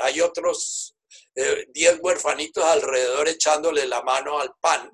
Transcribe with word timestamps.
hay 0.00 0.20
otros 0.20 0.96
10 1.34 1.94
eh, 1.94 1.98
huerfanitos 2.00 2.64
alrededor 2.64 3.28
echándole 3.28 3.86
la 3.86 4.02
mano 4.02 4.38
al 4.38 4.54
pan. 4.60 4.90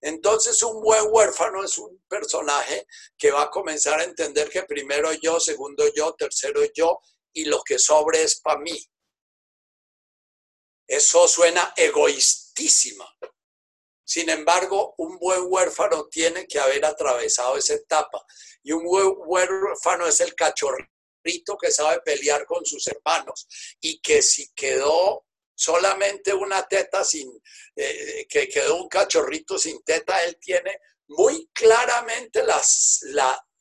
Entonces 0.00 0.62
un 0.62 0.80
buen 0.80 1.04
huérfano 1.08 1.64
es 1.64 1.76
un 1.78 2.02
personaje 2.08 2.86
que 3.16 3.30
va 3.30 3.42
a 3.42 3.50
comenzar 3.50 4.00
a 4.00 4.04
entender 4.04 4.48
que 4.48 4.62
primero 4.62 5.12
yo, 5.12 5.40
segundo 5.40 5.84
yo, 5.94 6.14
tercero 6.14 6.62
yo 6.74 7.00
y 7.32 7.44
lo 7.44 7.62
que 7.62 7.78
sobre 7.78 8.22
es 8.22 8.40
para 8.40 8.60
mí. 8.60 8.78
Eso 10.86 11.28
suena 11.28 11.74
egoístísima. 11.76 13.06
Sin 14.04 14.30
embargo, 14.30 14.94
un 14.96 15.18
buen 15.18 15.42
huérfano 15.48 16.08
tiene 16.08 16.46
que 16.46 16.58
haber 16.58 16.86
atravesado 16.86 17.58
esa 17.58 17.74
etapa. 17.74 18.24
Y 18.62 18.72
un 18.72 18.84
buen 18.84 19.12
huérfano 19.26 20.06
es 20.06 20.20
el 20.20 20.34
que 21.60 21.70
sabe 21.70 22.00
pelear 22.00 22.44
con 22.46 22.64
sus 22.64 22.86
hermanos 22.86 23.46
y 23.80 24.00
que 24.00 24.22
si 24.22 24.50
quedó 24.54 25.26
solamente 25.54 26.32
una 26.32 26.66
teta 26.66 27.04
sin, 27.04 27.30
eh, 27.74 28.26
que 28.28 28.48
quedó 28.48 28.76
un 28.76 28.88
cachorrito 28.88 29.58
sin 29.58 29.82
teta, 29.82 30.22
él 30.24 30.38
tiene 30.40 30.78
muy 31.08 31.48
claramente 31.52 32.42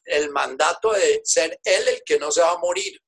el 0.05 0.29
mandato 0.31 0.93
de 0.93 1.21
ser 1.23 1.59
él 1.63 1.87
el 1.87 2.03
que 2.05 2.19
no 2.19 2.31
se 2.31 2.41
va 2.41 2.51
a 2.51 2.57
morir. 2.59 3.01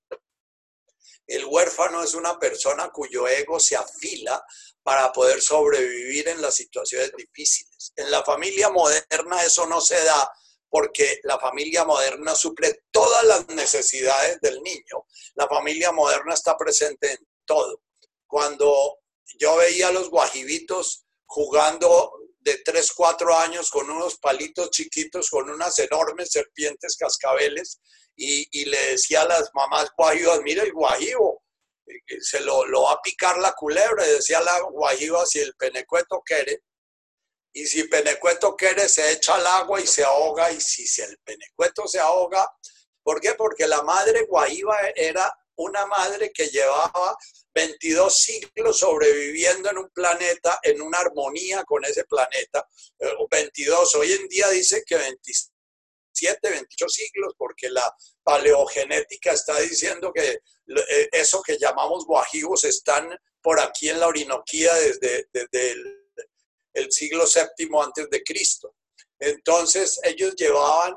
El 1.27 1.45
huérfano 1.45 2.03
es 2.03 2.15
una 2.15 2.39
persona 2.39 2.89
cuyo 2.89 3.27
ego 3.27 3.59
se 3.59 3.76
afila 3.76 4.43
para 4.81 5.12
poder 5.12 5.39
sobrevivir 5.41 6.27
en 6.27 6.41
las 6.41 6.55
situaciones 6.55 7.12
difíciles. 7.15 7.93
En 7.95 8.09
la 8.09 8.23
familia 8.23 8.70
moderna 8.70 9.43
eso 9.43 9.67
no 9.67 9.79
se 9.79 10.03
da 10.03 10.27
porque 10.69 11.19
la 11.23 11.39
familia 11.39 11.83
moderna 11.83 12.35
suple 12.35 12.83
todas 12.91 13.23
las 13.25 13.47
necesidades 13.49 14.39
del 14.41 14.61
niño. 14.61 15.05
La 15.35 15.47
familia 15.47 15.91
moderna 15.91 16.33
está 16.33 16.55
presente 16.57 17.11
en 17.11 17.27
todo. 17.45 17.81
Cuando 18.27 18.99
yo 19.39 19.57
veía 19.57 19.87
a 19.87 19.91
los 19.91 20.09
guajibitos 20.09 21.05
jugando 21.25 22.11
de 22.39 22.61
3, 22.63 22.91
4 22.93 23.35
años 23.37 23.70
con 23.70 23.89
unos 23.89 24.17
palitos 24.20 24.70
chiquitos, 24.71 25.29
con 25.29 25.49
unas 25.49 25.77
enormes 25.79 26.29
serpientes 26.31 26.95
cascabeles, 26.98 27.79
y, 28.15 28.65
le 28.65 28.91
decía 28.91 29.21
a 29.21 29.27
las 29.27 29.49
mamás 29.54 29.89
guajivas, 29.98 30.41
mira 30.43 30.63
el 30.63 30.73
guajivo, 30.73 31.41
eh, 31.87 32.17
se 32.20 32.41
lo, 32.41 32.65
lo, 32.65 32.83
va 32.83 32.93
a 32.93 33.01
picar 33.01 33.37
la 33.37 33.54
culebra, 33.54 34.05
y 34.05 34.11
decía 34.11 34.41
la 34.41 34.59
guajiva, 34.61 35.26
si 35.26 35.39
el 35.39 35.54
penecueto 35.55 36.21
quiere, 36.26 36.63
y 37.53 37.65
si 37.65 37.83
penecueto 37.85 38.55
quiere, 38.55 38.87
se 38.87 39.11
echa 39.11 39.35
al 39.35 39.47
agua 39.47 39.81
y 39.81 39.87
se 39.87 40.03
ahoga, 40.03 40.51
y 40.51 40.61
si 40.61 41.01
el 41.01 41.17
penecueto 41.19 41.87
se 41.87 41.99
ahoga, 41.99 42.47
¿por 43.03 43.19
qué? 43.19 43.33
Porque 43.33 43.67
la 43.67 43.81
madre 43.81 44.25
guajiva 44.25 44.77
era 44.95 45.33
una 45.55 45.85
madre 45.85 46.31
que 46.31 46.47
llevaba 46.47 47.17
22 47.53 48.17
siglos 48.17 48.79
sobreviviendo 48.79 49.70
en 49.70 49.77
un 49.79 49.89
planeta, 49.89 50.59
en 50.63 50.81
una 50.81 50.99
armonía 50.99 51.63
con 51.63 51.83
ese 51.83 52.05
planeta. 52.05 52.67
22, 53.29 53.95
eh, 53.95 53.97
hoy 53.97 54.11
en 54.13 54.27
día 54.29 54.47
dice 54.49 54.83
que 54.85 54.95
27, 54.95 56.49
28 56.49 56.87
siglos, 56.87 57.33
porque 57.37 57.70
la 57.70 57.93
paleogenética 58.23 59.33
está 59.33 59.59
diciendo 59.59 60.13
que 60.13 60.39
eh, 60.67 61.09
eso 61.11 61.41
que 61.41 61.57
llamamos 61.57 62.05
guajivos 62.05 62.63
están 62.63 63.09
por 63.41 63.59
aquí 63.59 63.89
en 63.89 63.99
la 63.99 64.07
Orinoquía 64.07 64.73
desde, 64.75 65.27
el, 65.51 65.98
siglo 66.89 67.25
VII 67.25 67.69
antes 67.84 68.09
de 68.09 68.23
Cristo. 68.23 68.75
Entonces 69.19 70.00
ellos 70.03 70.35
llevaban 70.35 70.95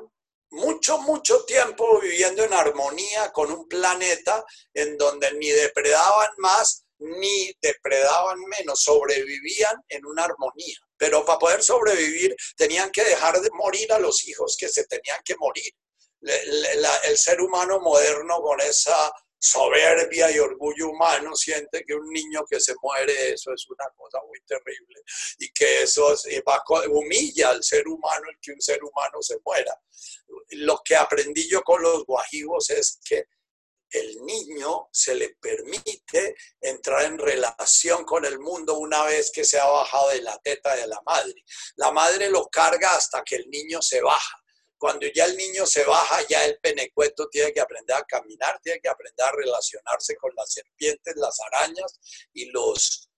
mucho, 0.49 0.99
mucho 0.99 1.43
tiempo 1.45 1.99
viviendo 1.99 2.43
en 2.43 2.53
armonía 2.53 3.31
con 3.31 3.51
un 3.51 3.67
planeta 3.67 4.45
en 4.73 4.97
donde 4.97 5.33
ni 5.33 5.49
depredaban 5.49 6.29
más 6.37 6.83
ni 6.99 7.53
depredaban 7.61 8.39
menos, 8.39 8.81
sobrevivían 8.81 9.75
en 9.89 10.05
una 10.05 10.23
armonía. 10.23 10.77
Pero 10.97 11.25
para 11.25 11.39
poder 11.39 11.63
sobrevivir 11.63 12.35
tenían 12.55 12.91
que 12.91 13.03
dejar 13.03 13.41
de 13.41 13.49
morir 13.51 13.91
a 13.91 13.99
los 13.99 14.25
hijos 14.27 14.55
que 14.57 14.69
se 14.69 14.85
tenían 14.85 15.19
que 15.25 15.35
morir. 15.35 15.71
el 16.21 17.17
ser 17.17 17.41
humano 17.41 17.81
moderno 17.81 18.41
con 18.41 18.61
esa 18.61 19.11
soberbia 19.43 20.31
y 20.31 20.39
orgullo 20.39 20.89
humano 20.89 21.35
siente 21.35 21.83
que 21.85 21.93
un 21.93 22.09
niño 22.09 22.45
que 22.49 22.61
se 22.61 22.73
muere, 22.81 23.33
eso 23.33 23.53
es 23.53 23.67
una 23.69 23.89
cosa 23.97 24.19
muy 24.25 24.39
terrible 24.45 25.01
y 25.37 25.51
que 25.51 25.83
eso 25.83 26.15
humilla 26.89 27.49
al 27.49 27.61
ser 27.61 27.85
humano 27.89 28.29
el 28.29 28.37
que 28.41 28.53
un 28.53 28.61
ser 28.61 28.81
humano 28.81 29.21
se 29.21 29.35
muera. 29.45 29.77
Lo 30.51 30.81
que 30.83 30.95
aprendí 30.95 31.49
yo 31.49 31.61
con 31.61 31.81
los 31.81 32.05
guajivos 32.05 32.69
es 32.69 33.01
que 33.03 33.25
el 33.89 34.15
niño 34.23 34.87
se 34.93 35.13
le 35.13 35.35
permite 35.41 36.35
entrar 36.61 37.03
en 37.03 37.17
relación 37.17 38.05
con 38.05 38.23
el 38.23 38.39
mundo 38.39 38.77
una 38.77 39.03
vez 39.03 39.29
que 39.29 39.43
se 39.43 39.59
ha 39.59 39.65
bajado 39.65 40.09
de 40.11 40.21
la 40.21 40.39
teta 40.39 40.73
de 40.73 40.87
la 40.87 41.01
madre. 41.05 41.43
La 41.75 41.91
madre 41.91 42.29
lo 42.29 42.47
carga 42.47 42.95
hasta 42.95 43.23
que 43.23 43.35
el 43.35 43.49
niño 43.49 43.81
se 43.81 44.01
baja 44.01 44.42
cuando 44.83 45.07
ya 45.15 45.23
el 45.23 45.37
niño 45.37 45.65
se 45.65 45.85
baja, 45.85 46.27
ya 46.27 46.43
el 46.43 46.59
penecueto 46.59 47.29
tiene 47.29 47.53
que 47.53 47.61
aprender 47.61 47.95
a 47.95 48.03
caminar, 48.03 48.59
tiene 48.61 48.81
que 48.81 48.89
aprender 48.89 49.25
a 49.25 49.31
relacionarse 49.31 50.17
con 50.17 50.35
las 50.35 50.51
serpientes, 50.51 51.15
las 51.15 51.39
arañas 51.39 52.01
y 52.33 52.51
los, 52.51 53.09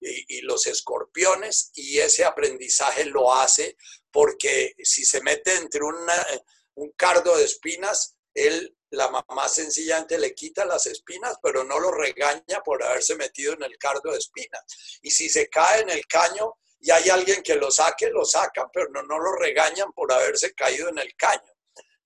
y, 0.00 0.40
los 0.40 0.66
escorpiones, 0.66 1.70
y 1.74 1.98
ese 1.98 2.24
aprendizaje 2.24 3.04
lo 3.04 3.30
hace 3.30 3.76
porque 4.10 4.72
si 4.82 5.04
se 5.04 5.20
mete 5.20 5.54
entre 5.56 5.82
un 5.84 6.90
cardo 6.96 7.36
de 7.36 7.44
espinas, 7.44 8.16
él, 8.32 8.74
la 8.88 9.10
mamá 9.10 9.50
sencillamente 9.50 10.18
le 10.18 10.34
quita 10.34 10.64
las 10.64 10.86
espinas, 10.86 11.36
pero 11.42 11.62
no 11.62 11.78
lo 11.78 11.90
regaña 11.90 12.62
por 12.64 12.82
haberse 12.82 13.16
metido 13.16 13.52
en 13.52 13.64
el 13.64 13.76
cardo 13.76 14.12
de 14.12 14.18
espinas. 14.18 14.64
Y 15.02 15.10
si 15.10 15.28
se 15.28 15.50
cae 15.50 15.82
en 15.82 15.90
el 15.90 16.06
caño, 16.06 16.54
y 16.84 16.90
hay 16.90 17.08
alguien 17.10 17.42
que 17.44 17.54
lo 17.54 17.70
saque, 17.70 18.10
lo 18.10 18.24
sacan, 18.24 18.66
pero 18.72 18.90
no, 18.90 19.04
no 19.04 19.16
lo 19.20 19.36
regañan 19.36 19.92
por 19.92 20.12
haberse 20.12 20.52
caído 20.52 20.88
en 20.88 20.98
el 20.98 21.14
caño. 21.14 21.54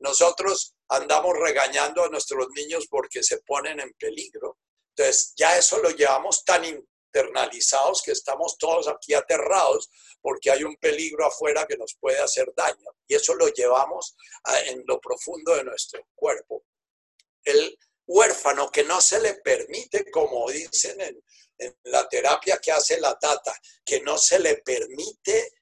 Nosotros 0.01 0.75
andamos 0.91 1.35
regañando 1.39 2.05
a 2.05 2.11
nuestros 2.11 2.49
niños 2.55 2.87
porque 2.91 3.23
se 3.23 3.39
ponen 3.39 3.81
en 3.81 3.95
peligro. 3.95 4.59
Entonces, 4.95 5.33
ya 5.35 5.57
eso 5.57 5.79
lo 5.79 5.89
llevamos 5.89 6.45
tan 6.45 6.63
internalizados 6.67 8.03
que 8.03 8.13
estamos 8.13 8.59
todos 8.59 8.87
aquí 8.87 9.15
aterrados 9.15 9.89
porque 10.21 10.51
hay 10.51 10.63
un 10.63 10.77
peligro 10.77 11.25
afuera 11.25 11.67
que 11.67 11.79
nos 11.79 11.97
puede 11.99 12.19
hacer 12.19 12.53
daño. 12.55 12.91
Y 13.09 13.15
eso 13.15 13.35
lo 13.35 13.49
llevamos 13.49 14.15
en 14.67 14.85
lo 14.87 15.01
profundo 15.01 15.57
de 15.57 15.65
nuestro 15.65 16.07
cuerpo. 16.15 16.65
El 17.43 17.79
huérfano 18.07 18.71
que 18.71 18.85
no 18.85 19.01
se 19.01 19.21
le 19.21 19.37
permite, 19.37 20.11
como 20.11 20.51
dicen 20.51 21.01
en, 21.01 21.25
en 21.59 21.77
la 21.85 22.09
terapia 22.09 22.59
que 22.59 22.73
hace 22.73 23.01
la 23.01 23.19
tata, 23.19 23.59
que 23.85 24.01
no 24.01 24.19
se 24.19 24.39
le 24.39 24.59
permite 24.59 25.53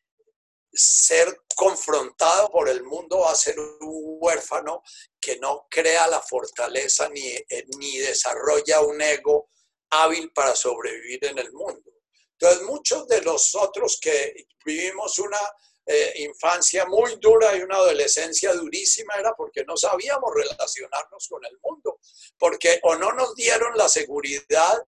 ser 0.72 1.43
confrontado 1.55 2.50
por 2.50 2.69
el 2.69 2.82
mundo 2.82 3.27
a 3.28 3.34
ser 3.34 3.59
un 3.59 4.19
huérfano 4.21 4.83
que 5.21 5.38
no 5.38 5.66
crea 5.71 6.09
la 6.09 6.21
fortaleza 6.21 7.09
ni, 7.10 7.28
eh, 7.28 7.65
ni 7.78 7.99
desarrolla 7.99 8.81
un 8.81 9.00
ego 9.00 9.50
hábil 9.91 10.33
para 10.33 10.56
sobrevivir 10.56 11.25
en 11.27 11.38
el 11.38 11.53
mundo. 11.53 11.93
Entonces, 12.33 12.62
muchos 12.62 13.06
de 13.06 13.21
nosotros 13.22 13.99
que 14.00 14.47
vivimos 14.65 15.19
una 15.21 15.38
eh, 15.87 16.15
infancia 16.16 16.87
muy 16.87 17.16
dura 17.16 17.54
y 17.54 17.62
una 17.62 17.77
adolescencia 17.77 18.53
durísima 18.54 19.15
era 19.15 19.34
porque 19.37 19.65
no 19.65 19.77
sabíamos 19.77 20.33
relacionarnos 20.34 21.28
con 21.28 21.44
el 21.44 21.59
mundo, 21.62 22.00
porque 22.38 22.81
o 22.83 22.97
no 22.97 23.12
nos 23.12 23.34
dieron 23.34 23.77
la 23.77 23.88
seguridad 23.88 24.83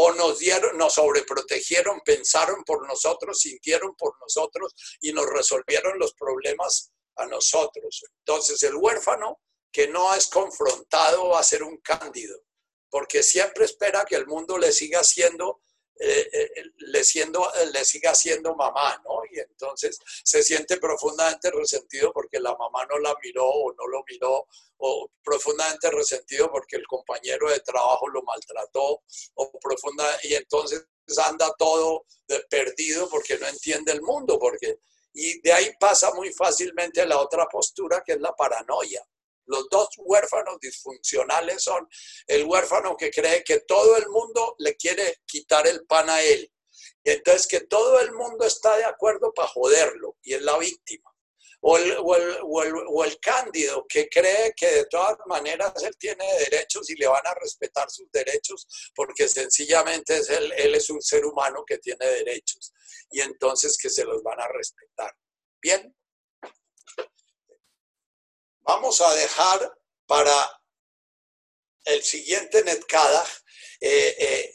o 0.00 0.12
nos 0.12 0.38
dieron, 0.38 0.78
nos 0.78 0.94
sobreprotegieron, 0.94 2.00
pensaron 2.04 2.62
por 2.62 2.86
nosotros, 2.86 3.40
sintieron 3.40 3.96
por 3.96 4.14
nosotros 4.20 4.72
y 5.00 5.12
nos 5.12 5.26
resolvieron 5.26 5.98
los 5.98 6.14
problemas 6.14 6.92
a 7.16 7.26
nosotros. 7.26 8.04
Entonces 8.20 8.62
el 8.62 8.76
huérfano 8.76 9.40
que 9.72 9.88
no 9.88 10.14
es 10.14 10.28
confrontado 10.28 11.30
va 11.30 11.40
a 11.40 11.44
ser 11.44 11.64
un 11.64 11.78
cándido, 11.78 12.40
porque 12.88 13.24
siempre 13.24 13.64
espera 13.64 14.04
que 14.04 14.14
el 14.14 14.28
mundo 14.28 14.56
le 14.56 14.70
siga 14.70 15.02
siendo 15.02 15.62
eh, 16.00 16.30
eh, 16.32 16.62
le, 16.76 17.02
siendo, 17.02 17.50
le 17.72 17.84
siga 17.84 18.14
siendo 18.14 18.54
mamá, 18.54 19.02
¿no? 19.04 19.20
Y 19.32 19.40
entonces 19.40 19.98
se 20.22 20.42
siente 20.42 20.76
profundamente 20.76 21.50
resentido 21.50 22.12
porque 22.12 22.38
la 22.38 22.54
mamá 22.56 22.86
no 22.88 22.98
la 22.98 23.14
miró 23.22 23.44
o 23.44 23.72
no 23.72 23.86
lo 23.86 24.04
miró, 24.08 24.46
o 24.76 25.10
profundamente 25.24 25.90
resentido 25.90 26.50
porque 26.52 26.76
el 26.76 26.86
compañero 26.86 27.50
de 27.50 27.60
trabajo 27.60 28.08
lo 28.08 28.22
maltrató, 28.22 29.02
o 29.34 29.58
profunda, 29.60 30.04
y 30.22 30.34
entonces 30.34 30.86
anda 31.26 31.52
todo 31.58 32.04
perdido 32.48 33.08
porque 33.08 33.36
no 33.38 33.48
entiende 33.48 33.92
el 33.92 34.02
mundo, 34.02 34.38
porque, 34.38 34.78
y 35.14 35.40
de 35.40 35.52
ahí 35.52 35.72
pasa 35.80 36.12
muy 36.14 36.32
fácilmente 36.32 37.04
la 37.06 37.18
otra 37.18 37.46
postura 37.46 38.02
que 38.06 38.12
es 38.12 38.20
la 38.20 38.36
paranoia. 38.36 39.04
Los 39.48 39.68
dos 39.70 39.88
huérfanos 39.98 40.58
disfuncionales 40.60 41.62
son 41.62 41.88
el 42.26 42.44
huérfano 42.44 42.96
que 42.96 43.10
cree 43.10 43.42
que 43.42 43.60
todo 43.60 43.96
el 43.96 44.08
mundo 44.08 44.54
le 44.58 44.76
quiere 44.76 45.22
quitar 45.26 45.66
el 45.66 45.84
pan 45.86 46.08
a 46.10 46.22
él. 46.22 46.50
Y 47.02 47.10
entonces 47.10 47.46
que 47.46 47.60
todo 47.60 47.98
el 48.00 48.12
mundo 48.12 48.44
está 48.44 48.76
de 48.76 48.84
acuerdo 48.84 49.32
para 49.32 49.48
joderlo 49.48 50.16
y 50.22 50.34
es 50.34 50.42
la 50.42 50.58
víctima. 50.58 51.10
o 51.60 51.76
el, 53.04 53.18
cándido 53.20 53.84
que 53.88 54.08
cree 54.08 54.52
que 54.54 54.66
de 54.66 54.84
todas 54.86 55.16
maneras 55.26 55.72
él 55.82 55.96
tiene 55.98 56.24
derechos 56.38 56.88
y 56.90 56.94
le 56.94 57.08
van 57.08 57.26
a 57.26 57.34
respetar 57.34 57.90
sus 57.90 58.10
derechos 58.12 58.66
porque 58.94 59.28
sencillamente 59.28 60.18
es 60.18 60.30
él, 60.30 60.52
él 60.56 60.74
es 60.74 60.88
un 60.88 61.02
ser 61.02 61.24
humano 61.24 61.64
que 61.66 61.78
tiene 61.78 62.06
derechos 62.06 62.72
y 63.10 63.20
entonces 63.20 63.76
que 63.76 63.90
se 63.90 64.04
los 64.04 64.22
van 64.22 64.40
a 64.40 64.48
respetar. 64.48 65.12
Bien, 65.60 65.97
vamos 68.68 69.00
a 69.00 69.14
dejar 69.14 69.78
para 70.06 70.62
el 71.86 72.02
siguiente 72.02 72.62
Netkada, 72.62 73.24
eh, 73.80 74.14
eh, 74.18 74.54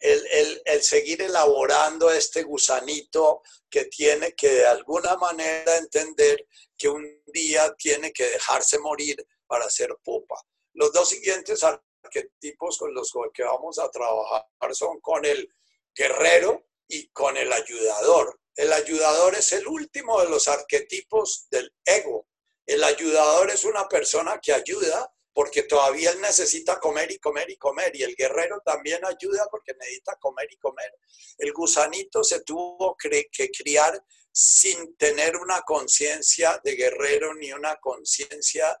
el, 0.00 0.62
el, 0.64 0.82
seguir 0.82 1.22
elaborando 1.22 2.10
este 2.10 2.42
gusanito 2.42 3.42
que 3.70 3.84
tiene 3.84 4.32
que 4.32 4.48
de 4.48 4.66
alguna 4.66 5.16
manera 5.16 5.76
entender 5.76 6.46
que 6.76 6.88
un 6.88 7.22
día 7.26 7.72
tiene 7.78 8.12
que 8.12 8.24
dejarse 8.24 8.80
morir 8.80 9.24
para 9.46 9.70
ser 9.70 9.96
pupa. 10.02 10.36
Los 10.74 10.92
dos 10.92 11.08
siguientes 11.08 11.62
arquetipos 11.62 12.76
con 12.76 12.92
los 12.92 13.12
que 13.32 13.44
vamos 13.44 13.78
a 13.78 13.88
trabajar 13.88 14.44
son 14.72 15.00
con 15.00 15.24
el 15.24 15.48
guerrero 15.94 16.66
y 16.88 17.08
con 17.08 17.36
el 17.36 17.52
ayudador. 17.52 18.40
El 18.56 18.72
ayudador 18.72 19.34
es 19.34 19.52
el 19.52 19.66
último 19.68 20.20
de 20.20 20.30
los 20.30 20.48
arquetipos 20.48 21.46
del 21.50 21.72
ego. 21.84 22.26
El 22.64 22.82
ayudador 22.82 23.50
es 23.50 23.64
una 23.64 23.86
persona 23.86 24.40
que 24.42 24.52
ayuda 24.52 25.12
porque 25.34 25.64
todavía 25.64 26.10
él 26.12 26.20
necesita 26.22 26.80
comer 26.80 27.12
y 27.12 27.18
comer 27.18 27.50
y 27.50 27.58
comer, 27.58 27.94
y 27.94 28.02
el 28.02 28.16
guerrero 28.16 28.62
también 28.64 29.04
ayuda 29.04 29.46
porque 29.50 29.74
necesita 29.78 30.16
comer 30.16 30.48
y 30.50 30.56
comer. 30.56 30.90
El 31.36 31.52
gusanito 31.52 32.24
se 32.24 32.40
tuvo 32.40 32.96
que 32.96 33.28
criar 33.50 34.02
sin 34.32 34.96
tener 34.96 35.36
una 35.36 35.60
conciencia 35.60 36.58
de 36.64 36.74
guerrero 36.74 37.34
ni 37.34 37.52
una 37.52 37.76
conciencia 37.76 38.80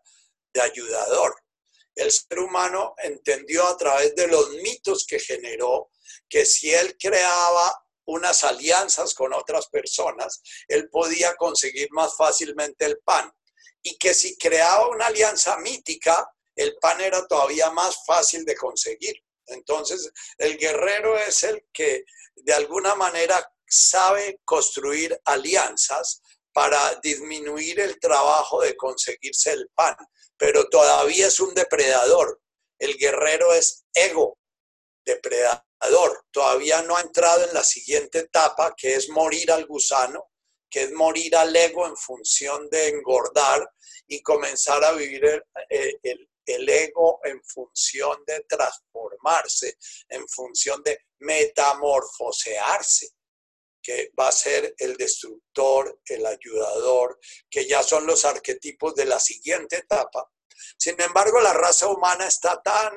de 0.54 0.62
ayudador. 0.62 1.34
El 1.94 2.10
ser 2.10 2.38
humano 2.38 2.94
entendió 3.02 3.66
a 3.66 3.76
través 3.76 4.14
de 4.14 4.26
los 4.26 4.50
mitos 4.62 5.06
que 5.06 5.18
generó 5.18 5.90
que 6.26 6.46
si 6.46 6.72
él 6.72 6.96
creaba 6.98 7.85
unas 8.06 8.44
alianzas 8.44 9.14
con 9.14 9.32
otras 9.32 9.68
personas, 9.68 10.40
él 10.68 10.88
podía 10.90 11.34
conseguir 11.36 11.88
más 11.92 12.16
fácilmente 12.16 12.84
el 12.84 12.98
pan. 12.98 13.30
Y 13.82 13.96
que 13.98 14.14
si 14.14 14.36
creaba 14.36 14.88
una 14.88 15.06
alianza 15.06 15.58
mítica, 15.58 16.28
el 16.56 16.76
pan 16.80 17.00
era 17.00 17.26
todavía 17.26 17.70
más 17.70 18.04
fácil 18.06 18.44
de 18.44 18.56
conseguir. 18.56 19.16
Entonces, 19.46 20.10
el 20.38 20.56
guerrero 20.56 21.16
es 21.18 21.42
el 21.44 21.66
que 21.72 22.04
de 22.34 22.52
alguna 22.52 22.94
manera 22.94 23.48
sabe 23.68 24.40
construir 24.44 25.20
alianzas 25.24 26.22
para 26.52 26.98
disminuir 27.02 27.80
el 27.80 27.98
trabajo 28.00 28.62
de 28.62 28.76
conseguirse 28.76 29.52
el 29.52 29.68
pan, 29.74 29.94
pero 30.36 30.68
todavía 30.68 31.26
es 31.26 31.38
un 31.38 31.54
depredador. 31.54 32.40
El 32.78 32.96
guerrero 32.96 33.52
es 33.52 33.84
ego, 33.92 34.38
depredador. 35.04 35.65
Todavía 36.30 36.82
no 36.82 36.96
ha 36.96 37.00
entrado 37.00 37.44
en 37.44 37.54
la 37.54 37.64
siguiente 37.64 38.18
etapa, 38.20 38.74
que 38.76 38.94
es 38.94 39.08
morir 39.08 39.50
al 39.52 39.66
gusano, 39.66 40.30
que 40.68 40.82
es 40.82 40.92
morir 40.92 41.34
al 41.36 41.54
ego 41.54 41.86
en 41.86 41.96
función 41.96 42.68
de 42.70 42.88
engordar 42.88 43.66
y 44.06 44.20
comenzar 44.22 44.84
a 44.84 44.92
vivir 44.92 45.24
el, 45.24 45.42
el, 46.02 46.28
el 46.44 46.68
ego 46.68 47.20
en 47.24 47.42
función 47.42 48.22
de 48.26 48.40
transformarse, 48.48 49.78
en 50.08 50.28
función 50.28 50.82
de 50.82 51.06
metamorfosearse, 51.18 53.08
que 53.82 54.10
va 54.18 54.28
a 54.28 54.32
ser 54.32 54.74
el 54.78 54.96
destructor, 54.96 56.00
el 56.06 56.26
ayudador, 56.26 57.18
que 57.48 57.66
ya 57.66 57.82
son 57.82 58.06
los 58.06 58.24
arquetipos 58.24 58.94
de 58.94 59.04
la 59.06 59.20
siguiente 59.20 59.76
etapa. 59.76 60.30
Sin 60.76 61.00
embargo, 61.00 61.40
la 61.40 61.52
raza 61.52 61.86
humana 61.86 62.26
está 62.26 62.60
tan 62.62 62.96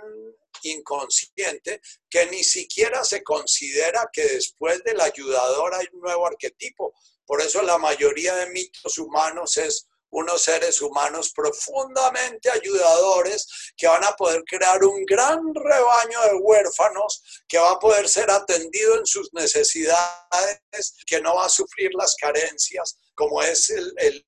inconsciente 0.63 1.81
que 2.09 2.25
ni 2.27 2.43
siquiera 2.43 3.03
se 3.03 3.23
considera 3.23 4.09
que 4.11 4.23
después 4.23 4.83
del 4.83 4.99
ayudador 5.01 5.73
hay 5.75 5.85
un 5.93 6.01
nuevo 6.01 6.25
arquetipo. 6.27 6.93
Por 7.25 7.41
eso 7.41 7.61
la 7.61 7.77
mayoría 7.77 8.35
de 8.35 8.49
mitos 8.49 8.97
humanos 8.97 9.57
es 9.57 9.87
unos 10.11 10.41
seres 10.41 10.81
humanos 10.81 11.31
profundamente 11.33 12.49
ayudadores 12.49 13.71
que 13.77 13.87
van 13.87 14.03
a 14.03 14.15
poder 14.15 14.43
crear 14.45 14.83
un 14.83 15.05
gran 15.05 15.53
rebaño 15.53 16.21
de 16.23 16.35
huérfanos 16.41 17.41
que 17.47 17.59
va 17.59 17.71
a 17.71 17.79
poder 17.79 18.09
ser 18.09 18.29
atendido 18.31 18.97
en 18.97 19.05
sus 19.05 19.31
necesidades, 19.33 20.95
que 21.05 21.21
no 21.21 21.35
va 21.35 21.45
a 21.45 21.49
sufrir 21.49 21.91
las 21.93 22.15
carencias, 22.15 22.97
como 23.15 23.41
es 23.41 23.69
el, 23.69 24.25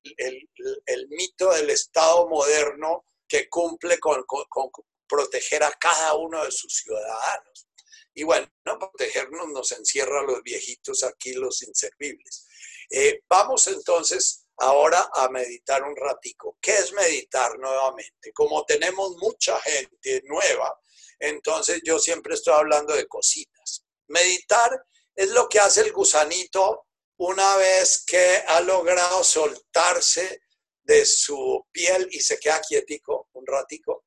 mito 1.10 1.50
del 1.52 1.70
Estado 1.70 2.28
moderno 2.28 3.04
que 3.28 3.48
cumple 3.48 3.98
con, 3.98 4.24
proteger 5.12 5.62
a 5.62 5.72
cada 5.72 6.14
uno 6.14 6.42
de 6.42 6.50
sus 6.50 6.74
ciudadanos. 6.74 7.68
Y 8.14 8.22
bueno, 8.22 8.50
no 8.64 8.78
protegernos 8.78 9.48
nos 9.48 9.72
encierra 9.72 10.20
a 10.20 10.22
los 10.22 10.42
viejitos 10.42 11.04
aquí, 11.04 11.34
los 11.34 11.62
inservibles. 11.62 12.46
Eh, 12.88 13.20
vamos 13.28 13.66
entonces 13.66 14.46
ahora 14.56 15.10
a 15.14 15.28
meditar 15.28 15.82
un 15.82 15.94
ratico. 15.94 16.56
¿Qué 16.62 16.72
es 16.72 16.92
meditar 16.92 17.58
nuevamente? 17.58 18.32
Como 18.32 18.64
tenemos 18.64 19.16
mucha 19.18 19.60
gente 19.60 20.22
nueva, 20.24 20.78
entonces 21.18 21.82
yo 21.84 21.98
siempre 21.98 22.34
estoy 22.34 22.54
hablando 22.54 22.94
de 22.94 23.06
cositas. 23.06 23.84
Meditar 24.08 24.82
es 25.14 25.30
lo 25.30 25.46
que 25.48 25.58
hace 25.58 25.82
el 25.82 25.92
gusanito 25.92 26.86
una 27.18 27.56
vez 27.56 28.02
que 28.06 28.42
ha 28.46 28.60
logrado 28.62 29.22
soltarse 29.22 30.42
de 30.82 31.04
su 31.04 31.66
piel 31.70 32.08
y 32.10 32.20
se 32.20 32.38
queda 32.38 32.60
quietico 32.60 33.28
un 33.32 33.46
ratico. 33.46 34.04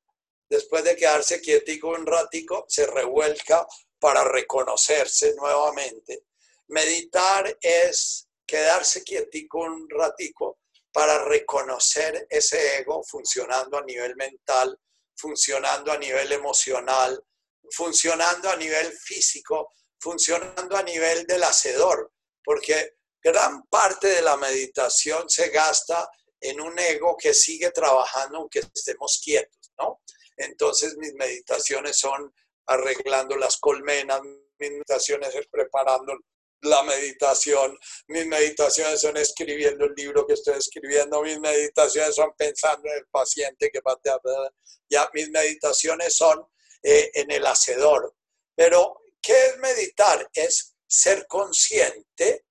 Después 0.48 0.84
de 0.84 0.96
quedarse 0.96 1.40
quietico 1.40 1.88
un 1.88 2.06
ratico, 2.06 2.64
se 2.68 2.86
revuelca 2.86 3.66
para 3.98 4.22
reconocerse 4.24 5.34
nuevamente. 5.34 6.24
Meditar 6.68 7.56
es 7.60 8.28
quedarse 8.46 9.02
quietico 9.02 9.58
un 9.58 9.88
ratico 9.90 10.60
para 10.92 11.24
reconocer 11.24 12.26
ese 12.30 12.78
ego 12.78 13.02
funcionando 13.04 13.76
a 13.76 13.82
nivel 13.82 14.14
mental, 14.16 14.78
funcionando 15.16 15.92
a 15.92 15.98
nivel 15.98 16.32
emocional, 16.32 17.22
funcionando 17.70 18.48
a 18.48 18.56
nivel 18.56 18.92
físico, 18.92 19.72
funcionando 19.98 20.76
a 20.76 20.82
nivel 20.82 21.26
del 21.26 21.42
hacedor, 21.42 22.12
porque 22.42 22.94
gran 23.20 23.64
parte 23.64 24.08
de 24.08 24.22
la 24.22 24.36
meditación 24.36 25.28
se 25.28 25.48
gasta 25.48 26.08
en 26.40 26.60
un 26.60 26.78
ego 26.78 27.16
que 27.16 27.34
sigue 27.34 27.70
trabajando 27.72 28.38
aunque 28.38 28.60
estemos 28.60 29.20
quietos, 29.22 29.72
¿no? 29.78 30.00
Entonces 30.36 30.96
mis 30.96 31.14
meditaciones 31.14 31.98
son 31.98 32.32
arreglando 32.66 33.36
las 33.36 33.58
colmenas, 33.58 34.20
mis 34.22 34.70
meditaciones 34.70 35.34
es 35.34 35.46
preparando 35.48 36.14
la 36.62 36.82
meditación. 36.82 37.78
Mis 38.08 38.26
meditaciones 38.26 39.00
son 39.00 39.16
escribiendo 39.16 39.84
el 39.84 39.94
libro 39.94 40.26
que 40.26 40.34
estoy 40.34 40.54
escribiendo. 40.54 41.22
Mis 41.22 41.38
meditaciones 41.38 42.14
son 42.14 42.32
pensando 42.36 42.88
en 42.88 42.98
el 42.98 43.06
paciente 43.06 43.70
que 43.70 43.80
va 43.80 43.92
a... 43.92 44.50
Ya, 44.88 45.08
mis 45.14 45.30
meditaciones 45.30 46.16
son 46.16 46.44
eh, 46.82 47.10
en 47.14 47.30
el 47.30 47.46
hacedor. 47.46 48.14
Pero, 48.54 49.00
¿qué 49.20 49.46
es 49.46 49.58
meditar? 49.58 50.28
Es 50.32 50.76
ser 50.86 51.26
consciente 51.26 52.44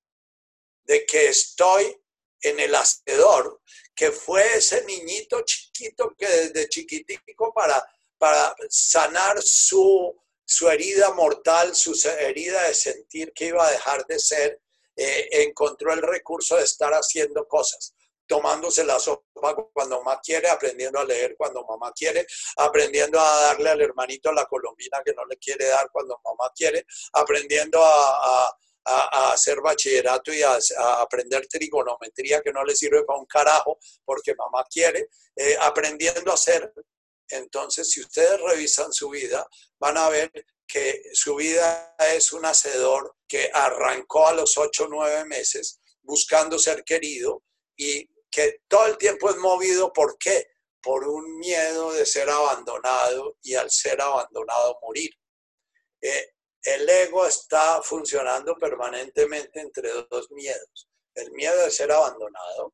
de 0.84 1.06
que 1.06 1.30
estoy 1.30 1.98
en 2.42 2.60
el 2.60 2.76
hacedor, 2.76 3.62
que 3.96 4.12
fue 4.12 4.58
ese 4.58 4.84
niñito 4.86 5.42
chiquito 5.42 6.14
que 6.18 6.28
desde 6.28 6.70
chiquitico 6.70 7.54
para, 7.54 7.84
para 8.18 8.56
sanar 8.70 9.42
su 9.42 10.16
su 10.46 10.70
herida 10.70 11.12
mortal, 11.14 11.76
su 11.76 11.94
herida 12.20 12.68
de 12.68 12.74
sentir 12.76 13.34
que 13.34 13.48
iba 13.48 13.66
a 13.66 13.72
dejar 13.72 14.06
de 14.06 14.20
ser, 14.20 14.62
eh, 14.96 15.28
encontró 15.32 15.92
el 15.92 16.02
recurso 16.02 16.56
de 16.56 16.64
estar 16.64 16.94
haciendo 16.94 17.48
cosas, 17.48 17.96
tomándose 18.28 18.86
la 18.86 19.00
sopa 19.00 19.56
cuando 19.74 20.04
mamá 20.04 20.22
quiere, 20.22 20.48
aprendiendo 20.48 21.00
a 21.00 21.04
leer 21.04 21.36
cuando 21.36 21.66
mamá 21.66 21.92
quiere, 21.94 22.28
aprendiendo 22.58 23.20
a 23.20 23.42
darle 23.42 23.72
al 23.72 23.82
hermanito 23.82 24.32
la 24.32 24.46
colombina 24.46 25.02
que 25.04 25.14
no 25.14 25.26
le 25.26 25.38
quiere 25.38 25.68
dar 25.68 25.90
cuando 25.92 26.22
mamá 26.24 26.52
quiere, 26.56 26.86
aprendiendo 27.14 27.84
a, 27.84 28.56
hacer 28.86 29.62
bachillerato 29.62 30.32
y 30.34 30.42
a, 30.44 30.58
aprender 31.00 31.48
trigonometría 31.48 32.42
que 32.42 32.52
no 32.52 32.64
le 32.64 32.76
sirve 32.76 33.04
para 33.04 33.20
un 33.20 33.26
carajo 33.26 33.80
porque 34.04 34.36
mamá 34.36 34.64
quiere, 34.70 35.10
eh, 35.36 35.58
aprendiendo 35.60 36.32
a 36.32 36.36
hacer 36.36 36.72
entonces, 37.30 37.92
si 37.92 38.02
ustedes 38.02 38.40
revisan 38.42 38.94
su 38.94 39.10
vida, 39.10 39.48
van 39.80 39.98
a 39.98 40.10
ver 40.10 40.32
que 40.68 41.04
su 41.14 41.36
vida 41.36 41.96
es 42.14 42.34
un 42.34 42.46
hacedor 42.46 43.16
que 43.28 43.50
arrancó 43.54 44.28
a 44.28 44.34
los 44.34 44.58
8 44.58 44.86
o 44.86 44.88
9 44.88 45.26
meses 45.26 45.80
buscando 46.02 46.60
ser 46.60 46.84
querido 46.84 47.44
y 47.76 48.08
que 48.30 48.62
todo 48.68 48.88
el 48.88 48.98
tiempo 48.98 49.30
es 49.30 49.38
movido, 49.38 49.92
¿por 49.94 50.18
qué? 50.18 50.48
Por 50.82 51.08
un 51.08 51.38
miedo 51.40 51.94
de 51.94 52.06
ser 52.06 52.30
abandonado 52.30 53.38
y 53.42 53.56
al 53.56 53.72
ser 53.72 54.02
abandonado 54.02 54.78
morir. 54.84 55.12
Eh, 56.02 56.35
el 56.66 56.90
ego 56.90 57.28
está 57.28 57.82
funcionando 57.84 58.56
permanentemente 58.56 59.60
entre 59.62 59.92
dos 60.10 60.32
miedos. 60.32 60.90
el 61.14 61.32
miedo 61.32 61.64
de 61.64 61.72
ser 61.72 61.94
abandonado, 61.94 62.74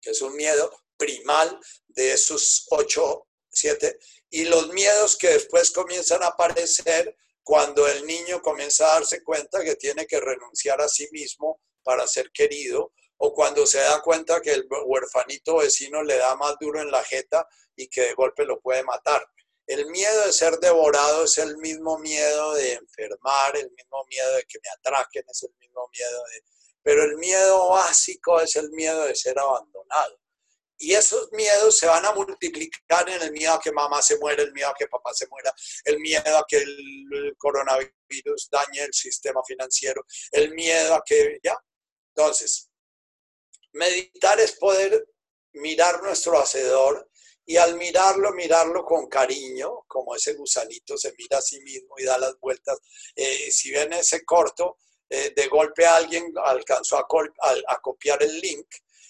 que 0.00 0.10
es 0.10 0.22
un 0.22 0.36
miedo 0.36 0.70
primal 0.96 1.58
de 1.88 2.12
esos 2.12 2.66
ocho, 2.70 3.26
siete, 3.48 3.98
y 4.30 4.44
los 4.44 4.68
miedos 4.68 5.16
que 5.16 5.30
después 5.30 5.72
comienzan 5.72 6.22
a 6.22 6.28
aparecer 6.28 7.16
cuando 7.42 7.88
el 7.88 8.06
niño 8.06 8.40
comienza 8.42 8.86
a 8.86 8.94
darse 8.94 9.24
cuenta 9.24 9.64
que 9.64 9.74
tiene 9.74 10.06
que 10.06 10.20
renunciar 10.20 10.80
a 10.80 10.88
sí 10.88 11.08
mismo 11.10 11.60
para 11.82 12.06
ser 12.06 12.30
querido, 12.30 12.92
o 13.18 13.32
cuando 13.32 13.66
se 13.66 13.78
da 13.78 14.00
cuenta 14.02 14.40
que 14.40 14.52
el 14.52 14.68
huerfanito 14.84 15.56
vecino 15.56 16.02
le 16.02 16.18
da 16.18 16.36
más 16.36 16.56
duro 16.60 16.80
en 16.80 16.90
la 16.90 17.02
jeta 17.02 17.48
y 17.74 17.88
que 17.88 18.02
de 18.02 18.14
golpe 18.14 18.44
lo 18.44 18.60
puede 18.60 18.84
matar. 18.84 19.26
El 19.66 19.86
miedo 19.86 20.26
de 20.26 20.32
ser 20.32 20.58
devorado 20.58 21.24
es 21.24 21.38
el 21.38 21.56
mismo 21.58 21.98
miedo 21.98 22.54
de 22.54 22.74
enfermar, 22.74 23.56
el 23.56 23.70
mismo 23.72 24.04
miedo 24.08 24.36
de 24.36 24.44
que 24.44 24.58
me 24.62 24.70
atraquen, 24.70 25.24
es 25.28 25.42
el 25.42 25.54
mismo 25.58 25.88
miedo 25.92 26.24
de... 26.24 26.42
Pero 26.82 27.02
el 27.02 27.16
miedo 27.16 27.70
básico 27.70 28.40
es 28.40 28.54
el 28.54 28.70
miedo 28.70 29.04
de 29.04 29.14
ser 29.16 29.36
abandonado. 29.38 30.20
Y 30.78 30.94
esos 30.94 31.32
miedos 31.32 31.78
se 31.78 31.86
van 31.86 32.04
a 32.04 32.12
multiplicar 32.12 33.08
en 33.08 33.22
el 33.22 33.32
miedo 33.32 33.54
a 33.54 33.60
que 33.60 33.72
mamá 33.72 34.02
se 34.02 34.18
muera, 34.18 34.42
el 34.42 34.52
miedo 34.52 34.68
a 34.68 34.74
que 34.74 34.86
papá 34.86 35.12
se 35.14 35.26
muera, 35.26 35.52
el 35.84 35.98
miedo 35.98 36.36
a 36.36 36.44
que 36.46 36.58
el 36.58 37.34
coronavirus 37.38 38.48
dañe 38.50 38.82
el 38.82 38.92
sistema 38.92 39.42
financiero, 39.44 40.04
el 40.30 40.54
miedo 40.54 40.94
a 40.94 41.02
que, 41.04 41.40
ya. 41.42 41.58
Entonces, 42.14 42.70
meditar 43.72 44.38
es 44.38 44.52
poder 44.52 45.06
mirar 45.54 46.02
nuestro 46.02 46.38
hacedor 46.38 47.10
y 47.46 47.56
al 47.56 47.76
mirarlo, 47.76 48.32
mirarlo 48.32 48.84
con 48.84 49.08
cariño, 49.08 49.84
como 49.86 50.14
ese 50.14 50.34
gusanito 50.34 50.98
se 50.98 51.14
mira 51.16 51.38
a 51.38 51.42
sí 51.42 51.60
mismo 51.60 51.94
y 51.96 52.04
da 52.04 52.18
las 52.18 52.38
vueltas. 52.40 52.78
Eh, 53.14 53.50
si 53.50 53.70
ven 53.70 53.92
ese 53.92 54.24
corto, 54.24 54.78
eh, 55.08 55.32
de 55.34 55.46
golpe 55.46 55.86
alguien 55.86 56.32
alcanzó 56.44 56.98
a, 56.98 57.06
copiar 57.80 58.22
el 58.24 58.40
link 58.40 58.66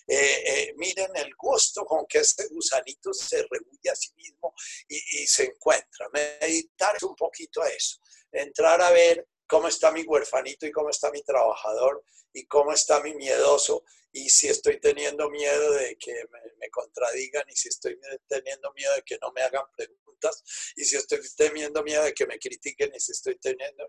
eh, 0.08 0.68
eh, 0.68 0.74
miren 0.76 1.10
el 1.16 1.34
gusto 1.36 1.84
con 1.84 2.06
que 2.06 2.18
ese 2.18 2.46
gusanito 2.48 3.12
se 3.12 3.38
reúne 3.38 3.90
a 3.90 3.96
sí 3.96 4.12
mismo 4.14 4.54
y, 4.88 5.26
se 5.26 5.44
encuentra. 5.44 6.08
Meditar 6.12 6.96
un 7.02 7.16
poquito 7.16 7.64
eso, 7.64 7.98
entrar 8.30 8.80
a 8.80 8.90
ver 8.90 9.26
cómo 9.46 9.68
está 9.68 9.90
mi 9.90 10.02
huerfanito 10.02 10.66
y 10.66 10.72
cómo 10.72 10.90
está 10.90 11.10
mi 11.10 11.22
trabajador 11.22 12.04
y 12.32 12.46
cómo 12.46 12.72
está 12.72 13.00
mi 13.00 13.14
miedoso 13.14 13.84
y 14.12 14.30
si 14.30 14.48
estoy 14.48 14.80
teniendo 14.80 15.28
miedo 15.30 15.72
de 15.72 15.96
que 15.98 16.12
me, 16.58 16.70
contradigan 16.70 17.44
y 17.48 17.56
si 17.56 17.68
estoy 17.68 17.98
teniendo 18.28 18.72
miedo 18.72 18.94
de 18.94 19.02
que 19.02 19.18
no 19.20 19.30
me 19.32 19.42
hagan 19.42 19.64
preguntas 19.76 20.42
y 20.74 20.84
si 20.84 20.96
estoy 20.96 21.20
teniendo 21.36 21.82
miedo 21.82 22.02
de 22.02 22.12
que 22.12 22.26
me 22.26 22.38
critiquen 22.38 22.92
y 22.94 23.00
si 23.00 23.12
estoy 23.12 23.38
teniendo... 23.38 23.86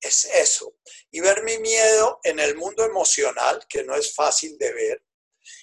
Es 0.00 0.26
eso. 0.26 0.76
Y 1.10 1.20
ver 1.20 1.42
mi 1.42 1.58
miedo 1.58 2.20
en 2.22 2.38
el 2.38 2.56
mundo 2.56 2.84
emocional, 2.84 3.66
que 3.68 3.82
no 3.82 3.96
es 3.96 4.14
fácil 4.14 4.56
de 4.56 4.72
ver, 4.72 5.04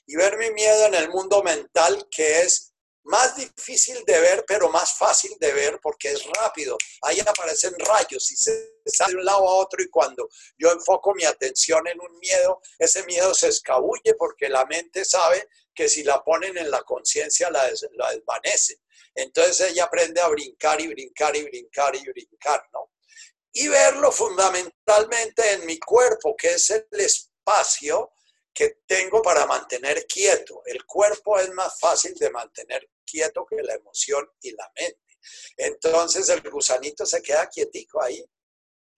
y 0.05 0.17
ver 0.17 0.37
mi 0.37 0.51
miedo 0.51 0.87
en 0.87 0.95
el 0.95 1.09
mundo 1.09 1.41
mental, 1.41 2.07
que 2.11 2.41
es 2.41 2.74
más 3.05 3.35
difícil 3.35 4.03
de 4.05 4.19
ver, 4.19 4.45
pero 4.47 4.69
más 4.69 4.97
fácil 4.97 5.35
de 5.39 5.53
ver 5.53 5.79
porque 5.81 6.11
es 6.11 6.23
rápido. 6.25 6.77
Ahí 7.01 7.19
aparecen 7.19 7.73
rayos 7.77 8.31
y 8.31 8.35
se 8.35 8.73
sale 8.85 9.13
de 9.13 9.19
un 9.19 9.25
lado 9.25 9.47
a 9.47 9.55
otro 9.55 9.81
y 9.81 9.89
cuando 9.89 10.27
yo 10.57 10.71
enfoco 10.71 11.13
mi 11.13 11.23
atención 11.23 11.87
en 11.87 11.99
un 11.99 12.17
miedo, 12.19 12.61
ese 12.79 13.03
miedo 13.03 13.33
se 13.33 13.49
escabulle 13.49 14.15
porque 14.17 14.49
la 14.49 14.65
mente 14.65 15.05
sabe 15.05 15.47
que 15.73 15.87
si 15.87 16.03
la 16.03 16.23
ponen 16.23 16.57
en 16.57 16.71
la 16.71 16.81
conciencia 16.81 17.49
la, 17.51 17.69
la 17.93 18.11
desvanecen. 18.11 18.77
Entonces 19.13 19.71
ella 19.71 19.85
aprende 19.85 20.21
a 20.21 20.27
brincar 20.27 20.81
y 20.81 20.87
brincar 20.87 21.35
y 21.35 21.43
brincar 21.43 21.95
y 21.95 22.03
brincar, 22.05 22.67
¿no? 22.73 22.91
Y 23.53 23.67
verlo 23.67 24.11
fundamentalmente 24.11 25.53
en 25.53 25.65
mi 25.65 25.79
cuerpo, 25.79 26.35
que 26.35 26.55
es 26.55 26.69
el 26.71 26.87
espacio 26.91 28.11
que 28.53 28.79
tengo 28.87 29.21
para 29.21 29.45
mantener 29.45 30.05
quieto. 30.07 30.61
El 30.65 30.85
cuerpo 30.85 31.37
es 31.39 31.49
más 31.53 31.79
fácil 31.79 32.15
de 32.15 32.29
mantener 32.31 32.89
quieto 33.05 33.45
que 33.45 33.61
la 33.61 33.75
emoción 33.75 34.27
y 34.41 34.51
la 34.51 34.71
mente. 34.79 34.99
Entonces 35.57 36.29
el 36.29 36.41
gusanito 36.49 37.05
se 37.05 37.21
queda 37.21 37.49
quietico 37.49 38.01
ahí. 38.01 38.23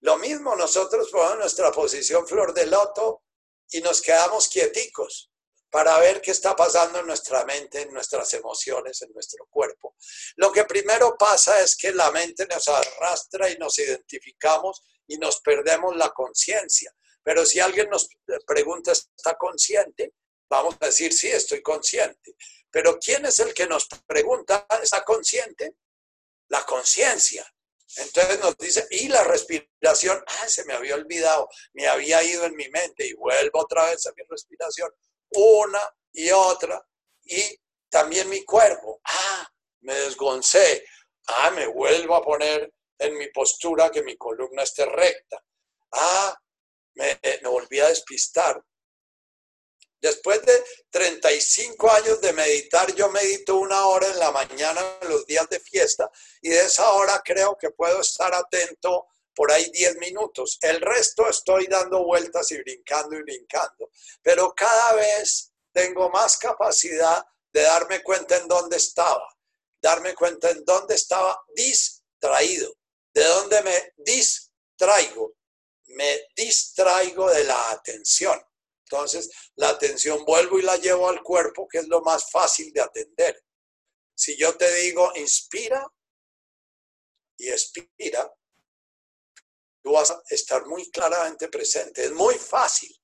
Lo 0.02 0.18
mismo 0.18 0.56
nosotros 0.56 1.10
ponemos 1.12 1.40
nuestra 1.40 1.72
posición 1.72 2.28
flor 2.28 2.54
de 2.54 2.68
loto 2.68 3.24
y 3.72 3.82
nos 3.82 4.02
quedamos 4.02 4.48
quieticos 4.48 5.32
para 5.70 5.98
ver 6.00 6.22
qué 6.22 6.32
está 6.32 6.56
pasando 6.56 7.00
en 7.00 7.08
nuestra 7.08 7.44
mente, 7.46 7.82
en 7.82 7.94
nuestras 7.94 8.34
emociones, 8.34 9.02
en 9.02 9.12
nuestro 9.12 9.46
cuerpo. 9.50 9.96
Lo 10.38 10.52
que 10.52 10.64
primero 10.64 11.16
pasa 11.18 11.62
es 11.62 11.76
que 11.76 11.92
la 11.92 12.12
mente 12.12 12.48
nos 12.48 12.68
arrastra 12.68 13.50
y 13.50 13.58
nos 13.58 13.78
identificamos 13.80 14.84
y 15.08 15.18
nos 15.18 15.42
perdemos 15.42 15.96
la 15.96 16.10
conciencia. 16.12 16.94
Pero 17.24 17.46
si 17.46 17.60
alguien 17.60 17.90
nos 17.90 18.08
pregunta, 18.46 18.92
¿está 18.94 19.36
consciente? 19.38 20.14
Vamos 20.50 20.78
a 20.80 20.86
decir, 20.86 21.12
sí, 21.12 21.28
estoy 21.28 21.62
consciente. 21.62 22.36
Pero 22.78 23.00
¿quién 23.00 23.26
es 23.26 23.40
el 23.40 23.56
que 23.56 23.66
nos 23.66 23.88
pregunta, 24.06 24.68
¿está 24.84 25.04
consciente? 25.04 25.78
La 26.50 26.64
conciencia. 26.64 27.44
Entonces 27.96 28.40
nos 28.40 28.56
dice, 28.56 28.88
y 28.92 29.08
la 29.08 29.24
respiración, 29.24 30.24
ah, 30.28 30.48
se 30.48 30.64
me 30.66 30.74
había 30.74 30.94
olvidado, 30.94 31.50
me 31.74 31.88
había 31.88 32.22
ido 32.22 32.46
en 32.46 32.56
mi 32.56 32.70
mente 32.70 33.08
y 33.08 33.14
vuelvo 33.14 33.62
otra 33.62 33.86
vez 33.86 34.06
a 34.06 34.12
mi 34.16 34.22
respiración, 34.30 34.92
una 35.32 35.82
y 36.14 36.30
otra, 36.30 36.80
y 37.24 37.42
también 37.90 38.30
mi 38.30 38.46
cuerpo, 38.46 39.02
ah, 39.06 39.50
me 39.80 39.96
desgoncé, 39.96 40.86
ah, 41.30 41.50
me 41.50 41.66
vuelvo 41.66 42.14
a 42.14 42.24
poner 42.24 42.72
en 43.00 43.18
mi 43.18 43.28
postura 43.32 43.90
que 43.90 44.04
mi 44.04 44.16
columna 44.18 44.62
esté 44.62 44.86
recta, 44.86 45.44
ah, 45.94 46.40
me, 46.94 47.20
volví 47.42 47.80
a 47.80 47.88
despistar. 47.88 48.64
Después 50.00 50.42
de 50.44 50.64
35 50.92 51.92
años 51.92 52.22
de 52.22 52.34
meditar, 52.34 52.94
yo 52.94 53.10
medito 53.10 53.56
una 53.58 53.86
hora 53.88 54.08
en 54.08 54.20
la 54.20 54.32
mañana 54.32 54.82
los 55.10 55.26
días 55.26 55.50
de 55.50 55.60
fiesta 55.60 56.10
y 56.42 56.50
de 56.50 56.62
esa 56.62 56.92
hora 56.92 57.22
creo 57.24 57.58
que 57.58 57.72
puedo 57.72 58.02
estar 58.02 58.34
atento 58.34 59.08
por 59.34 59.52
ahí 59.52 59.70
10 59.72 59.98
minutos. 59.98 60.60
El 60.62 60.82
resto 60.82 61.28
estoy 61.30 61.68
dando 61.68 62.04
vueltas 62.04 62.52
y 62.52 62.58
brincando 62.58 63.16
y 63.18 63.24
brincando. 63.24 63.90
Pero 64.22 64.54
cada 64.56 64.94
vez 64.94 65.52
tengo 65.72 66.10
más 66.10 66.38
capacidad 66.38 67.24
de 67.52 67.62
darme 67.62 68.04
cuenta 68.04 68.38
en 68.38 68.48
dónde 68.48 68.78
estaba, 68.78 69.28
darme 69.82 70.14
cuenta 70.14 70.50
en 70.50 70.64
dónde 70.64 70.96
estaba 70.96 71.40
distraído, 71.56 72.74
de 73.14 73.24
dónde 73.24 73.62
me 73.64 73.94
distraigo 73.98 75.38
me 75.88 76.28
distraigo 76.36 77.30
de 77.32 77.44
la 77.44 77.72
atención. 77.72 78.40
Entonces, 78.90 79.30
la 79.56 79.70
atención 79.70 80.24
vuelvo 80.24 80.60
y 80.60 80.62
la 80.62 80.78
llevo 80.78 81.10
al 81.10 81.22
cuerpo, 81.22 81.68
que 81.68 81.80
es 81.80 81.88
lo 81.88 82.02
más 82.02 82.32
fácil 82.32 82.72
de 82.72 82.82
atender. 82.82 83.44
Si 84.16 84.38
yo 84.38 84.56
te 84.58 84.74
digo, 84.76 85.12
inspira 85.16 85.86
y 87.38 87.50
expira, 87.50 88.34
tú 89.84 89.92
vas 89.92 90.12
a 90.12 90.22
estar 90.30 90.66
muy 90.66 90.90
claramente 90.90 91.50
presente. 91.50 92.06
Es 92.06 92.12
muy 92.12 92.36
fácil, 92.36 92.96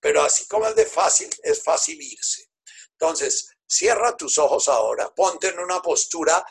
pero 0.00 0.22
así 0.22 0.46
como 0.46 0.66
es 0.66 0.76
de 0.76 0.86
fácil, 0.86 1.30
es 1.42 1.62
fácil 1.62 2.00
irse. 2.00 2.50
Entonces, 2.92 3.50
cierra 3.66 4.16
tus 4.16 4.38
ojos 4.38 4.68
ahora, 4.68 5.12
ponte 5.14 5.48
en 5.48 5.58
una 5.58 5.82
postura 5.82 6.44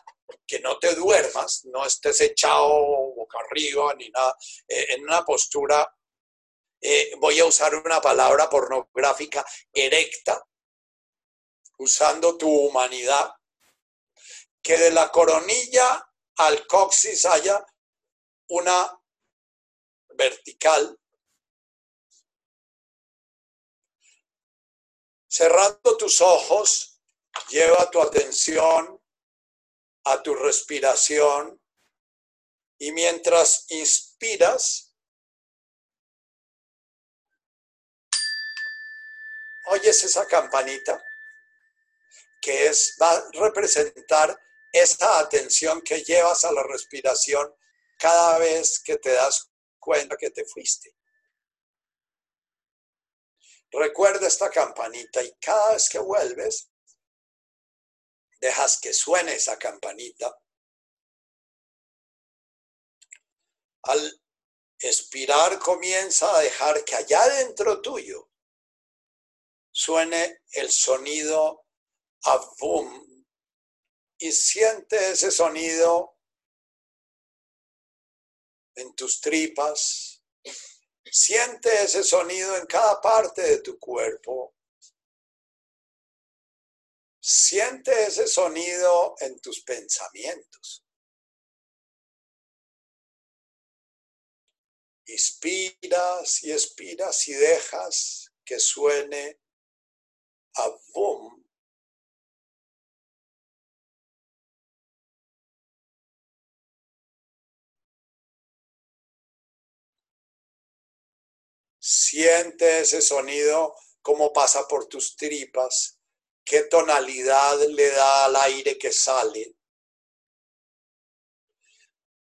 que 0.46 0.60
no 0.60 0.78
te 0.78 0.94
duermas, 0.96 1.64
no 1.66 1.86
estés 1.86 2.20
echado 2.22 2.68
boca 3.16 3.40
arriba 3.50 3.94
ni 3.96 4.10
nada, 4.10 4.36
eh, 4.68 4.88
en 4.90 5.04
una 5.04 5.24
postura, 5.24 5.88
eh, 6.86 7.16
voy 7.18 7.40
a 7.40 7.46
usar 7.46 7.74
una 7.76 8.02
palabra 8.02 8.50
pornográfica, 8.50 9.46
erecta, 9.72 10.46
usando 11.78 12.38
tu 12.38 12.50
humanidad, 12.50 13.32
que 14.62 14.78
de 14.78 14.92
la 14.92 15.10
coronilla 15.10 16.06
al 16.36 16.68
coxis 16.68 17.26
haya 17.26 17.66
una 18.50 19.00
vertical, 20.16 21.00
cerrando 25.26 25.96
tus 25.98 26.20
ojos, 26.20 27.02
lleva 27.50 27.90
tu 27.90 28.02
atención 28.02 29.02
a 30.04 30.22
tu 30.22 30.36
respiración 30.36 31.62
y 32.78 32.92
mientras 32.92 33.66
inspiras, 33.70 34.83
oyes 39.68 40.04
esa 40.04 40.28
campanita 40.28 41.04
que 42.42 42.68
es, 42.68 42.98
va 43.02 43.10
a 43.12 43.24
representar 43.34 44.38
esa 44.72 45.20
atención 45.20 45.82
que 45.82 46.04
llevas 46.04 46.44
a 46.44 46.52
la 46.52 46.64
respiración 46.64 47.56
cada 47.98 48.38
vez 48.40 48.82
que 48.84 48.98
te 48.98 49.12
das 49.12 49.50
cuenta 49.80 50.18
que 50.18 50.30
te 50.30 50.44
fuiste. 50.46 50.94
Recuerda 53.72 54.28
esta 54.28 54.50
campanita 54.50 55.24
y 55.24 55.34
cada 55.40 55.74
vez 55.74 55.88
que 55.88 56.00
vuelves, 56.00 56.70
dejas 58.42 58.78
que 58.80 58.92
suene 58.92 59.36
esa 59.36 59.58
campanita. 59.58 60.38
Al 63.84 64.22
expirar 64.80 65.60
comienza 65.60 66.36
a 66.36 66.42
dejar 66.42 66.84
que 66.84 66.96
allá 66.96 67.26
dentro 67.30 67.82
tuyo 67.82 68.33
suene 69.74 70.44
el 70.52 70.72
sonido 70.72 71.66
Avum 72.26 73.26
y 74.20 74.32
siente 74.32 75.12
ese 75.12 75.32
sonido 75.32 76.18
en 78.76 78.96
tus 78.96 79.20
tripas, 79.20 80.24
siente 81.12 81.84
ese 81.84 82.04
sonido 82.04 82.56
en 82.58 82.66
cada 82.66 83.02
parte 83.02 83.42
de 83.42 83.62
tu 83.62 83.78
cuerpo. 83.78 84.56
Siente 87.20 88.06
ese 88.06 88.28
sonido 88.28 89.16
en 89.20 89.40
tus 89.40 89.64
pensamientos. 89.64 90.86
Inspiras 95.06 96.44
y 96.44 96.52
expiras 96.52 97.28
y 97.28 97.34
dejas 97.34 98.32
que 98.46 98.60
suene 98.60 99.43
Siente 112.14 112.80
ese 112.80 113.02
sonido 113.02 113.76
como 114.02 114.32
pasa 114.32 114.68
por 114.68 114.86
tus 114.88 115.16
tripas, 115.16 116.00
qué 116.46 116.64
tonalidad 116.64 117.60
le 117.68 117.90
da 117.90 118.26
al 118.26 118.36
aire 118.36 118.78
que 118.78 118.94
sale. 118.94 119.58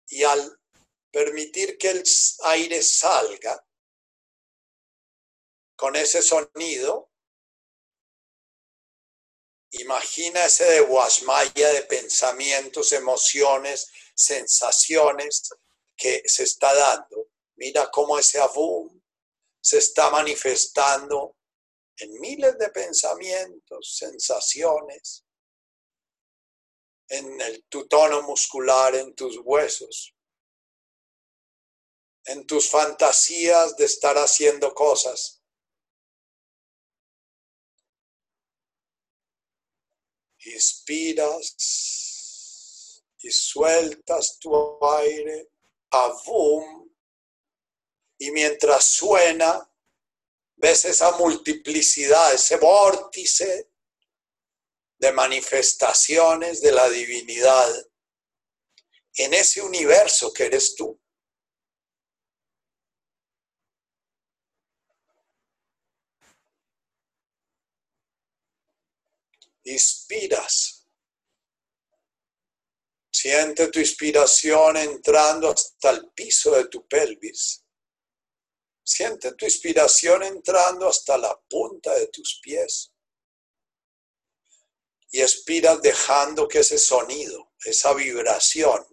Y 0.09 0.23
al 0.23 0.59
permitir 1.11 1.77
que 1.77 1.91
el 1.91 2.03
aire 2.43 2.81
salga 2.81 3.65
con 5.77 5.95
ese 5.95 6.21
sonido, 6.21 7.11
imagina 9.71 10.45
ese 10.45 10.65
de 10.65 10.79
guasmaya 10.81 11.71
de 11.73 11.83
pensamientos, 11.83 12.91
emociones, 12.91 13.87
sensaciones 14.15 15.49
que 15.95 16.21
se 16.25 16.43
está 16.43 16.73
dando. 16.73 17.29
Mira 17.55 17.89
cómo 17.91 18.17
ese 18.17 18.39
abum 18.39 19.01
se 19.61 19.79
está 19.79 20.09
manifestando 20.09 21.35
en 21.97 22.19
miles 22.19 22.57
de 22.57 22.69
pensamientos, 22.69 23.97
sensaciones, 23.97 25.25
en 27.09 27.41
el, 27.41 27.65
tu 27.69 27.87
tono 27.87 28.21
muscular, 28.21 28.95
en 28.95 29.15
tus 29.15 29.37
huesos 29.43 30.13
en 32.27 32.45
tus 32.45 32.69
fantasías 32.69 33.77
de 33.77 33.85
estar 33.85 34.17
haciendo 34.17 34.73
cosas. 34.73 35.41
Inspiras 40.53 41.55
y 43.19 43.31
sueltas 43.31 44.37
tu 44.39 44.51
aire 44.85 45.49
a 45.91 46.07
boom 46.25 46.89
y 48.19 48.31
mientras 48.31 48.85
suena 48.85 49.69
ves 50.55 50.85
esa 50.85 51.11
multiplicidad, 51.17 52.33
ese 52.33 52.57
vórtice 52.57 53.69
de 54.97 55.11
manifestaciones 55.11 56.61
de 56.61 56.71
la 56.71 56.89
divinidad 56.89 57.69
en 59.15 59.33
ese 59.33 59.61
universo 59.61 60.33
que 60.33 60.45
eres 60.45 60.75
tú. 60.75 60.99
Inspiras. 69.71 70.87
Siente 73.11 73.67
tu 73.69 73.79
inspiración 73.79 74.77
entrando 74.77 75.49
hasta 75.49 75.89
el 75.89 76.11
piso 76.11 76.51
de 76.51 76.67
tu 76.67 76.87
pelvis. 76.87 77.63
Siente 78.83 79.33
tu 79.33 79.45
inspiración 79.45 80.23
entrando 80.23 80.87
hasta 80.87 81.17
la 81.17 81.37
punta 81.49 81.93
de 81.95 82.07
tus 82.07 82.39
pies. 82.41 82.93
Y 85.09 85.21
expiras 85.21 85.81
dejando 85.81 86.47
que 86.47 86.59
ese 86.59 86.77
sonido, 86.77 87.53
esa 87.63 87.93
vibración, 87.93 88.85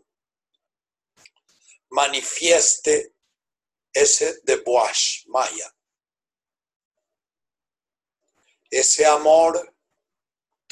manifieste 1.91 3.15
ese 3.93 4.41
deboche 4.43 5.25
maya. 5.27 5.73
Ese 8.71 9.07
amor 9.07 9.74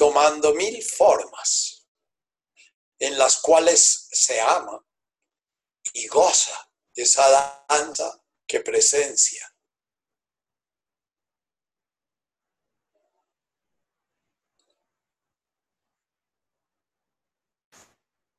tomando 0.03 0.53
mil 0.53 0.83
formas 0.83 1.87
en 2.99 3.17
las 3.17 3.37
cuales 3.37 4.09
se 4.11 4.37
ama 4.41 4.85
y 5.93 6.07
goza 6.07 6.69
esa 6.93 7.25
danza 7.69 8.21
que 8.45 8.59
presencia. 8.59 9.49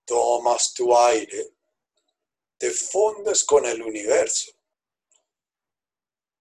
Tomas 0.04 0.74
tu 0.74 0.94
aire, 0.94 1.54
te 2.58 2.70
fundes 2.72 3.42
con 3.42 3.64
el 3.64 3.80
universo. 3.80 4.52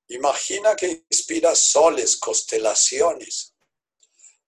Imagina 0.09 0.75
que 0.75 1.05
inspiras 1.09 1.59
soles, 1.59 2.17
constelaciones, 2.17 3.52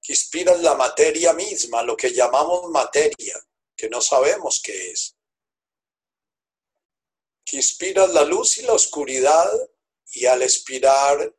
que 0.05 0.13
inspiran 0.13 0.61
la 0.61 0.75
materia 0.75 1.33
misma, 1.33 1.81
lo 1.81 1.97
que 1.97 2.13
llamamos 2.13 2.69
materia, 2.69 3.41
que 3.75 3.89
no 3.89 4.01
sabemos 4.01 4.61
qué 4.63 4.91
es. 4.91 5.15
Que 7.43 7.57
inspiras 7.57 8.11
la 8.11 8.23
luz 8.23 8.59
y 8.59 8.61
la 8.61 8.73
oscuridad 8.73 9.49
y 10.13 10.27
al 10.27 10.43
expirar 10.43 11.33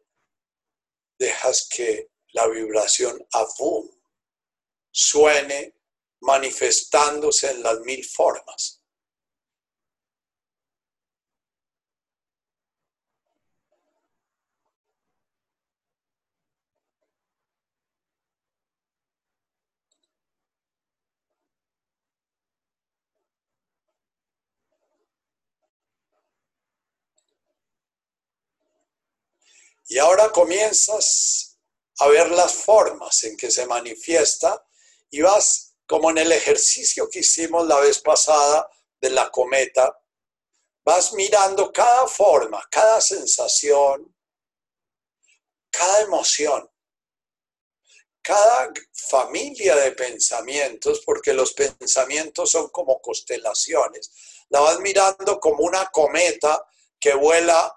dejas 1.16 1.68
que 1.68 2.10
la 2.32 2.48
vibración 2.48 3.24
avum 3.30 3.88
suene 4.90 5.74
manifestándose 6.20 7.50
en 7.52 7.62
las 7.62 7.78
mil 7.80 8.04
formas. 8.04 8.82
Y 29.86 29.98
ahora 29.98 30.30
comienzas 30.30 31.58
a 31.98 32.08
ver 32.08 32.30
las 32.30 32.54
formas 32.54 33.22
en 33.24 33.36
que 33.36 33.50
se 33.50 33.66
manifiesta 33.66 34.66
y 35.10 35.22
vas 35.22 35.74
como 35.86 36.10
en 36.10 36.18
el 36.18 36.32
ejercicio 36.32 37.08
que 37.08 37.20
hicimos 37.20 37.66
la 37.66 37.78
vez 37.78 38.00
pasada 38.00 38.68
de 39.00 39.10
la 39.10 39.30
cometa, 39.30 39.96
vas 40.84 41.12
mirando 41.12 41.72
cada 41.72 42.06
forma, 42.08 42.66
cada 42.70 43.00
sensación, 43.00 44.14
cada 45.70 46.00
emoción, 46.00 46.68
cada 48.22 48.72
familia 48.92 49.76
de 49.76 49.92
pensamientos, 49.92 51.02
porque 51.04 51.32
los 51.32 51.52
pensamientos 51.52 52.50
son 52.50 52.68
como 52.70 53.00
constelaciones, 53.00 54.10
la 54.48 54.60
vas 54.60 54.80
mirando 54.80 55.38
como 55.38 55.62
una 55.62 55.86
cometa 55.86 56.66
que 56.98 57.14
vuela 57.14 57.72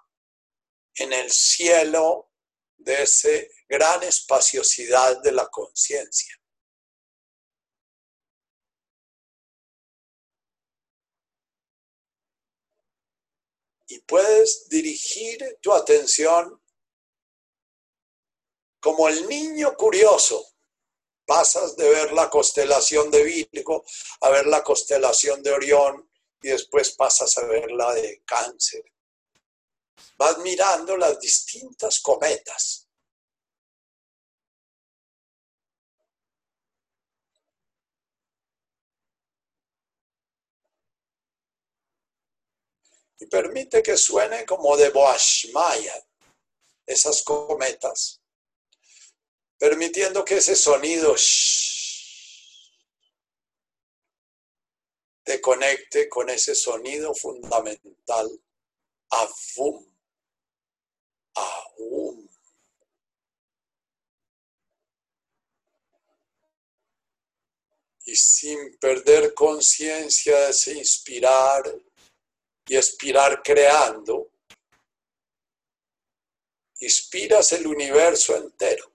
en 0.95 1.13
el 1.13 1.31
cielo 1.31 2.31
de 2.77 3.03
esa 3.03 3.29
gran 3.67 4.03
espaciosidad 4.03 5.21
de 5.21 5.31
la 5.31 5.47
conciencia. 5.47 6.35
Y 13.87 13.99
puedes 14.01 14.69
dirigir 14.69 15.57
tu 15.61 15.73
atención 15.73 16.61
como 18.79 19.09
el 19.09 19.27
niño 19.27 19.75
curioso. 19.75 20.45
Pasas 21.25 21.75
de 21.75 21.89
ver 21.89 22.13
la 22.13 22.29
constelación 22.29 23.11
de 23.11 23.23
Virgo 23.23 23.83
a 24.21 24.29
ver 24.29 24.47
la 24.47 24.63
constelación 24.63 25.43
de 25.43 25.51
Orión 25.51 26.09
y 26.41 26.49
después 26.49 26.91
pasas 26.91 27.37
a 27.37 27.45
ver 27.45 27.71
la 27.71 27.93
de 27.93 28.23
Cáncer 28.25 28.83
vas 30.17 30.37
mirando 30.39 30.97
las 30.97 31.19
distintas 31.19 31.99
cometas. 31.99 32.87
Y 43.21 43.25
permite 43.25 43.83
que 43.83 43.97
suene 43.97 44.45
como 44.45 44.77
de 44.77 44.89
Boashmaya, 44.91 46.05
esas 46.85 47.21
cometas. 47.23 48.21
permitiendo 49.59 50.23
que 50.23 50.37
ese 50.37 50.55
sonido 50.55 51.13
te 55.23 55.41
conecte 55.41 56.07
con 56.07 56.29
ese 56.29 56.55
sonido 56.55 57.13
fundamental, 57.13 58.41
Avum, 59.09 59.85
Aum. 61.35 62.27
Y 68.05 68.15
sin 68.15 68.77
perder 68.79 69.33
conciencia 69.33 70.49
ese 70.49 70.77
inspirar 70.77 71.63
y 72.67 72.75
expirar 72.75 73.41
creando, 73.43 74.31
inspiras 76.79 77.51
el 77.53 77.67
universo 77.67 78.35
entero 78.35 78.91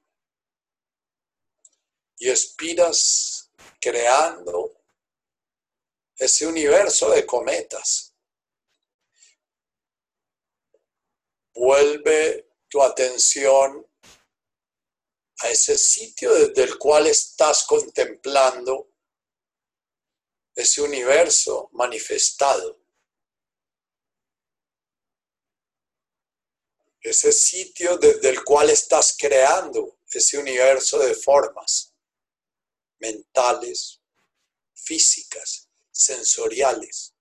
y 2.19 2.31
expiras 2.31 3.51
creando 3.81 4.81
ese 6.17 6.47
universo 6.47 7.11
de 7.11 7.27
cometas. 7.27 8.14
Vuelve 11.55 12.51
tu 12.69 12.83
atención 12.83 13.87
a 15.41 15.51
ese 15.51 15.79
sitio 15.79 16.33
desde 16.35 16.65
el 16.65 16.79
cual 16.79 17.07
estás 17.07 17.65
contemplando 17.65 18.91
ese 20.55 20.83
universo 20.83 21.69
manifestado. 21.73 22.81
Ese 27.01 27.33
sitio 27.33 27.99
desde 27.99 28.31
el 28.31 28.43
cual 28.45 28.71
estás 28.71 29.17
creando 29.19 29.99
ese 30.11 30.39
universo 30.39 30.99
de 30.99 31.15
formas 31.15 31.95
mentales, 32.99 34.01
físicas, 34.75 35.69
sensoriales. 35.91 37.14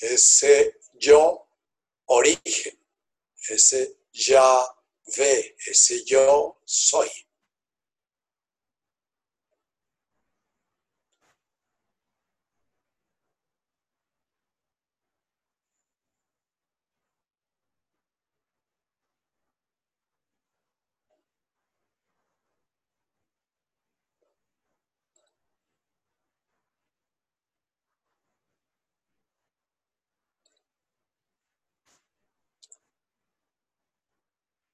Ese 0.00 0.74
yo 0.94 1.46
origen, 2.06 2.78
ese 3.48 3.96
ya 4.12 4.66
ve, 5.16 5.56
ese 5.66 6.04
yo 6.04 6.60
soy. 6.64 7.08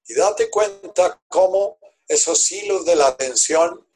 Y 0.06 0.14
date 0.14 0.50
cuenta 0.50 1.20
cómo 1.28 1.78
esos 2.06 2.50
hilos 2.52 2.84
de 2.84 2.96
la 2.96 3.08
atención 3.08 3.86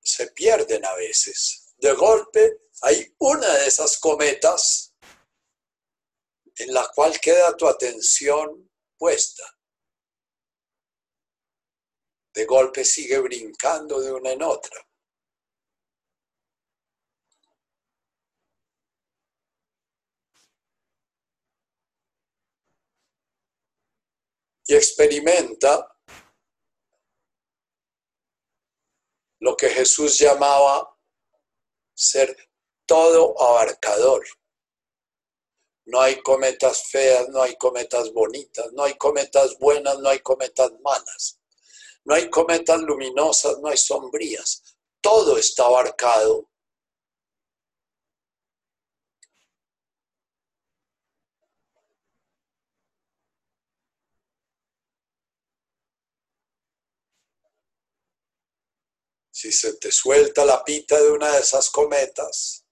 se 0.00 0.30
pierden 0.32 0.84
a 0.84 0.94
veces. 0.94 1.74
De 1.76 1.92
golpe 1.92 2.62
hay 2.82 3.14
una 3.18 3.52
de 3.58 3.66
esas 3.66 3.98
cometas 3.98 4.94
en 6.56 6.72
la 6.72 6.88
cual 6.94 7.20
queda 7.20 7.56
tu 7.56 7.68
atención 7.68 8.70
puesta. 8.96 9.44
De 12.32 12.44
golpe 12.44 12.84
sigue 12.84 13.18
brincando 13.18 14.00
de 14.00 14.12
una 14.12 14.30
en 14.32 14.42
otra. 14.42 14.87
Y 24.68 24.76
experimenta 24.76 25.90
lo 29.40 29.56
que 29.56 29.70
Jesús 29.70 30.18
llamaba 30.18 30.94
ser 31.94 32.36
todo 32.86 33.34
abarcador. 33.40 34.24
No 35.86 36.02
hay 36.02 36.20
cometas 36.20 36.84
feas, 36.90 37.30
no 37.30 37.42
hay 37.42 37.56
cometas 37.56 38.12
bonitas, 38.12 38.70
no 38.74 38.84
hay 38.84 38.94
cometas 38.98 39.58
buenas, 39.58 39.98
no 40.00 40.10
hay 40.10 40.20
cometas 40.20 40.70
malas. 40.82 41.40
No 42.04 42.14
hay 42.14 42.28
cometas 42.28 42.80
luminosas, 42.82 43.58
no 43.60 43.68
hay 43.68 43.78
sombrías. 43.78 44.62
Todo 45.00 45.38
está 45.38 45.64
abarcado 45.64 46.50
Si 59.40 59.52
se 59.52 59.74
te 59.74 59.92
suelta 59.92 60.44
la 60.44 60.64
pita 60.64 61.00
de 61.00 61.12
una 61.12 61.30
de 61.30 61.38
esas 61.38 61.70
cometas, 61.70 62.66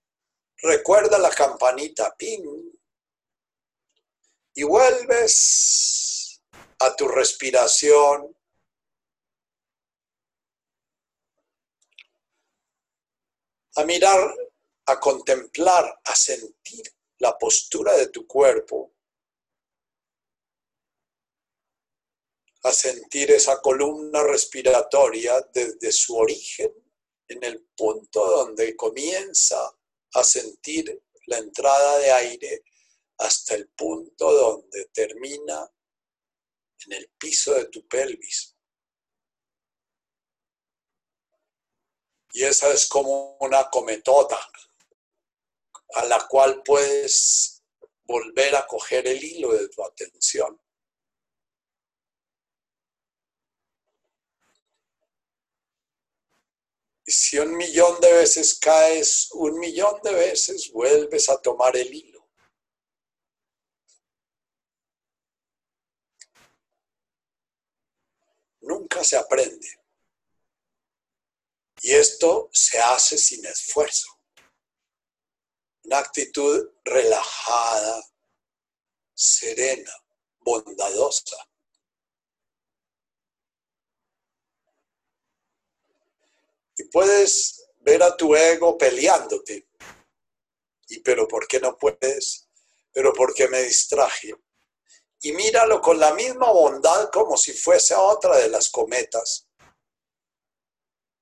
recuerda 0.57 1.17
la 1.17 1.31
campanita 1.31 2.13
pin 2.17 2.43
y 4.53 4.65
vuelves 4.65 6.43
a 6.81 6.97
tu 6.97 7.07
respiración. 7.07 8.37
A 13.77 13.85
mirar, 13.85 14.35
a 14.87 14.99
contemplar, 14.99 16.01
a 16.03 16.17
sentir 16.17 16.93
la 17.19 17.39
postura 17.39 17.93
de 17.97 18.09
tu 18.09 18.27
cuerpo 18.27 18.96
a 22.67 22.73
sentir 22.73 23.31
esa 23.31 23.61
columna 23.61 24.25
respiratoria 24.25 25.41
desde 25.55 25.93
su 25.93 26.17
origen, 26.17 26.73
en 27.29 27.45
el 27.45 27.65
punto 27.77 28.27
donde 28.27 28.75
comienza 28.75 29.73
a 30.15 30.25
sentir 30.25 31.01
la 31.27 31.39
entrada 31.39 31.99
de 31.99 32.11
aire 32.11 32.65
hasta 33.19 33.55
el 33.55 33.69
punto 33.69 34.33
donde 34.33 34.87
termina 34.93 35.73
en 36.87 36.93
el 36.93 37.09
piso 37.19 37.55
de 37.55 37.67
tu 37.67 37.87
pelvis. 37.87 38.57
Y 42.33 42.43
esa 42.43 42.73
es 42.73 42.87
como 42.89 43.37
una 43.39 43.71
cometota 43.71 44.39
a 45.95 46.05
la 46.05 46.27
cual 46.27 46.63
puedes 46.65 47.63
volver 48.03 48.57
a 48.57 48.67
coger 48.67 49.07
el 49.07 49.23
hilo 49.23 49.53
de 49.53 49.69
tu 49.69 49.85
atención. 49.85 50.61
Y 57.09 57.13
si 57.13 57.39
un 57.39 57.57
millón 57.57 58.01
de 58.01 58.13
veces 58.13 58.59
caes, 58.59 59.29
un 59.33 59.61
millón 59.61 60.01
de 60.03 60.13
veces 60.13 60.73
vuelves 60.73 61.31
a 61.31 61.41
tomar 61.41 61.77
el 61.77 61.95
hilo. 61.95 62.29
Nunca 68.61 69.05
se 69.05 69.17
aprende. 69.17 69.69
Y 71.83 71.95
esto 71.95 72.51
se 72.53 72.81
hace 72.81 73.17
sin 73.17 73.47
esfuerzo. 73.47 74.09
Una 75.85 75.99
actitud 75.99 76.73
relajada, 76.85 78.03
serena, 79.15 79.93
bondadosa. 80.41 81.37
Y 86.77 86.85
puedes 86.85 87.69
ver 87.81 88.03
a 88.03 88.17
tu 88.17 88.35
ego 88.35 88.77
peleándote. 88.77 89.69
¿Y 90.89 91.01
pero 91.01 91.27
por 91.27 91.47
qué 91.47 91.61
no 91.61 91.77
puedes? 91.77 92.49
Pero 92.93 93.13
porque 93.13 93.49
me 93.49 93.63
distraje. 93.63 94.35
Y 95.21 95.33
míralo 95.33 95.81
con 95.81 95.99
la 95.99 96.15
misma 96.15 96.51
bondad 96.53 97.11
como 97.11 97.37
si 97.37 97.53
fuese 97.53 97.95
otra 97.95 98.37
de 98.37 98.49
las 98.49 98.71
cometas. 98.71 99.49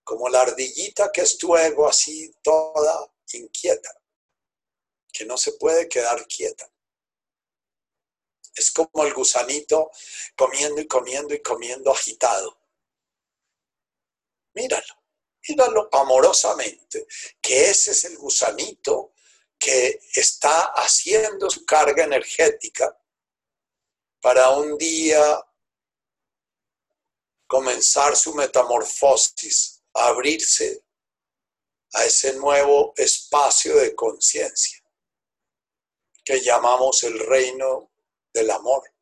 Como 0.02 0.28
la 0.28 0.42
ardillita 0.42 1.10
que 1.12 1.22
es 1.22 1.38
tu 1.38 1.56
ego 1.56 1.88
así 1.88 2.32
toda 2.42 3.10
inquieta. 3.32 3.90
que 5.12 5.24
no 5.24 5.36
se 5.36 5.52
puede 5.52 5.88
quedar 5.88 6.26
quieta. 6.26 6.68
Es 8.54 8.72
como 8.72 9.04
el 9.04 9.14
gusanito 9.14 9.90
comiendo 10.36 10.80
y 10.80 10.88
comiendo 10.88 11.34
y 11.34 11.40
comiendo 11.40 11.92
agitado. 11.92 12.58
Míralo, 14.54 15.03
amorosamente, 15.92 17.06
que 17.40 17.70
ese 17.70 17.92
es 17.92 18.04
el 18.04 18.16
gusanito 18.16 19.14
que 19.58 20.00
está 20.14 20.72
haciendo 20.74 21.50
su 21.50 21.64
carga 21.64 22.04
energética 22.04 22.96
para 24.20 24.50
un 24.50 24.76
día 24.78 25.42
comenzar 27.46 28.16
su 28.16 28.34
metamorfosis, 28.34 29.82
abrirse 29.92 30.84
a 31.92 32.04
ese 32.04 32.34
nuevo 32.34 32.92
espacio 32.96 33.76
de 33.76 33.94
conciencia 33.94 34.82
que 36.24 36.40
llamamos 36.40 37.02
el 37.04 37.18
reino 37.18 37.92
del 38.32 38.50
amor. 38.50 38.93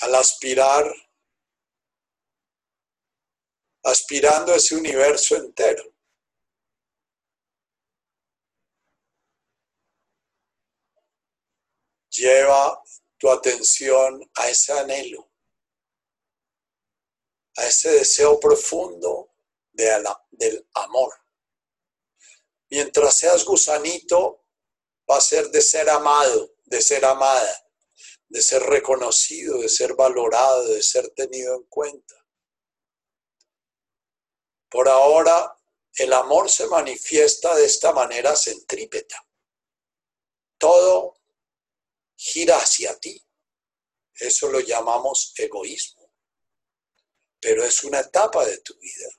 Al 0.00 0.14
aspirar, 0.16 0.84
aspirando 3.84 4.52
a 4.52 4.56
ese 4.56 4.74
universo 4.74 5.36
entero, 5.36 5.84
lleva 12.10 12.82
tu 13.18 13.30
atención 13.30 14.20
a 14.34 14.48
ese 14.48 14.72
anhelo, 14.72 15.30
a 17.56 17.66
ese 17.66 17.90
deseo 17.90 18.38
profundo 18.38 19.34
del 19.72 20.66
amor. 20.74 21.14
Mientras 22.70 23.18
seas 23.18 23.44
gusanito, 23.44 24.44
va 25.10 25.18
a 25.18 25.20
ser 25.20 25.50
de 25.50 25.60
ser 25.60 25.88
amado, 25.90 26.54
de 26.64 26.80
ser 26.80 27.04
amada, 27.04 27.63
de 28.34 28.42
ser 28.42 28.64
reconocido, 28.64 29.60
de 29.60 29.68
ser 29.68 29.94
valorado, 29.94 30.66
de 30.66 30.82
ser 30.82 31.08
tenido 31.10 31.54
en 31.54 31.62
cuenta. 31.66 32.16
Por 34.68 34.88
ahora, 34.88 35.56
el 35.92 36.12
amor 36.12 36.50
se 36.50 36.66
manifiesta 36.66 37.54
de 37.54 37.64
esta 37.64 37.92
manera 37.92 38.34
centrípeta. 38.34 39.24
Todo 40.58 41.14
gira 42.16 42.56
hacia 42.56 42.98
ti. 42.98 43.24
Eso 44.14 44.50
lo 44.50 44.58
llamamos 44.58 45.32
egoísmo. 45.36 46.12
Pero 47.38 47.62
es 47.62 47.84
una 47.84 48.00
etapa 48.00 48.44
de 48.46 48.58
tu 48.62 48.76
vida. 48.80 49.10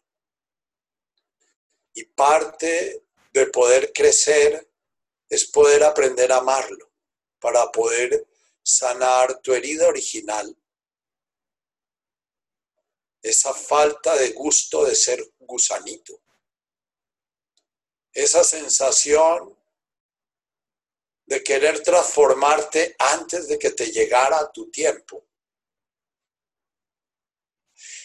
Y 1.94 2.04
parte 2.04 3.06
de 3.32 3.46
poder 3.48 3.94
crecer 3.94 4.70
es 5.30 5.46
poder 5.46 5.86
aprender 5.86 6.34
a 6.34 6.40
amarlo 6.40 6.92
para 7.40 7.72
poder 7.72 8.35
sanar 8.66 9.42
tu 9.42 9.54
herida 9.54 9.88
original. 9.88 10.58
Esa 13.22 13.54
falta 13.54 14.16
de 14.16 14.32
gusto 14.32 14.86
de 14.86 14.96
ser 14.96 15.34
gusanito. 15.40 16.20
Esa 18.12 18.44
sensación 18.44 19.56
de 21.28 21.44
querer 21.44 21.82
transformarte 21.84 22.96
antes 22.98 23.48
de 23.48 23.60
que 23.60 23.72
te 23.72 23.92
llegara 23.92 24.52
tu 24.52 24.70
tiempo. 24.72 25.28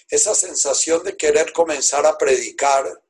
Esa 0.09 0.35
sensación 0.35 1.05
de 1.05 1.17
querer 1.17 1.53
comenzar 1.53 2.05
a 2.05 2.19
predicar 2.19 3.03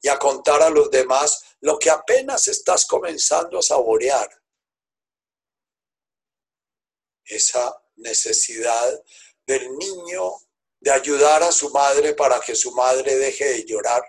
y 0.00 0.08
a 0.08 0.18
contar 0.18 0.62
a 0.62 0.70
los 0.70 0.90
demás 0.90 1.42
lo 1.60 1.78
que 1.78 1.90
apenas 1.90 2.48
estás 2.48 2.84
comenzando 2.86 3.58
a 3.58 3.62
saborear. 3.62 4.28
Esa 7.28 7.80
necesidad 7.96 9.02
del 9.46 9.76
niño 9.76 10.32
de 10.80 10.90
ayudar 10.90 11.42
a 11.42 11.52
su 11.52 11.70
madre 11.70 12.14
para 12.14 12.40
que 12.40 12.54
su 12.54 12.72
madre 12.72 13.16
deje 13.16 13.44
de 13.44 13.64
llorar. 13.64 14.02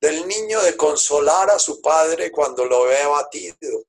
Del 0.00 0.26
niño 0.26 0.60
de 0.62 0.76
consolar 0.76 1.50
a 1.50 1.58
su 1.58 1.80
padre 1.80 2.30
cuando 2.30 2.64
lo 2.64 2.84
ve 2.84 2.98
abatido 2.98 3.84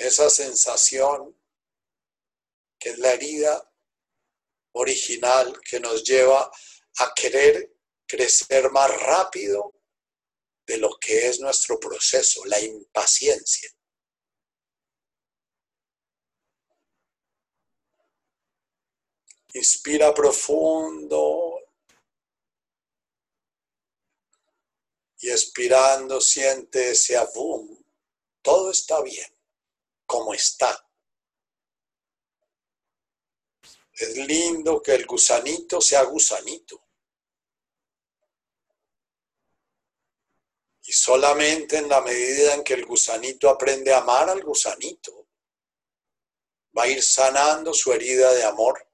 esa 0.00 0.30
sensación 0.30 1.38
que 2.78 2.90
es 2.90 2.98
la 2.98 3.12
herida 3.12 3.70
original 4.72 5.60
que 5.60 5.78
nos 5.78 6.02
lleva 6.04 6.50
a 6.98 7.14
querer 7.14 7.70
crecer 8.10 8.70
más 8.72 8.90
rápido 9.02 9.72
de 10.66 10.78
lo 10.78 10.98
que 10.98 11.28
es 11.28 11.38
nuestro 11.38 11.78
proceso, 11.78 12.44
la 12.44 12.60
impaciencia. 12.60 13.70
Inspira 19.52 20.12
profundo 20.12 21.60
y 25.18 25.30
expirando 25.30 26.20
siente 26.20 26.90
ese 26.90 27.16
abum. 27.16 27.80
Todo 28.42 28.70
está 28.70 29.02
bien 29.02 29.32
como 30.06 30.34
está. 30.34 30.84
Es 33.92 34.16
lindo 34.16 34.82
que 34.82 34.94
el 34.94 35.06
gusanito 35.06 35.80
sea 35.80 36.02
gusanito. 36.04 36.89
Y 40.90 40.92
solamente 40.92 41.76
en 41.76 41.88
la 41.88 42.00
medida 42.00 42.52
en 42.52 42.64
que 42.64 42.74
el 42.74 42.84
gusanito 42.84 43.48
aprende 43.48 43.92
a 43.92 43.98
amar 43.98 44.28
al 44.28 44.42
gusanito, 44.42 45.28
va 46.76 46.82
a 46.82 46.88
ir 46.88 47.00
sanando 47.00 47.72
su 47.72 47.92
herida 47.92 48.32
de 48.32 48.42
amor. 48.42 48.84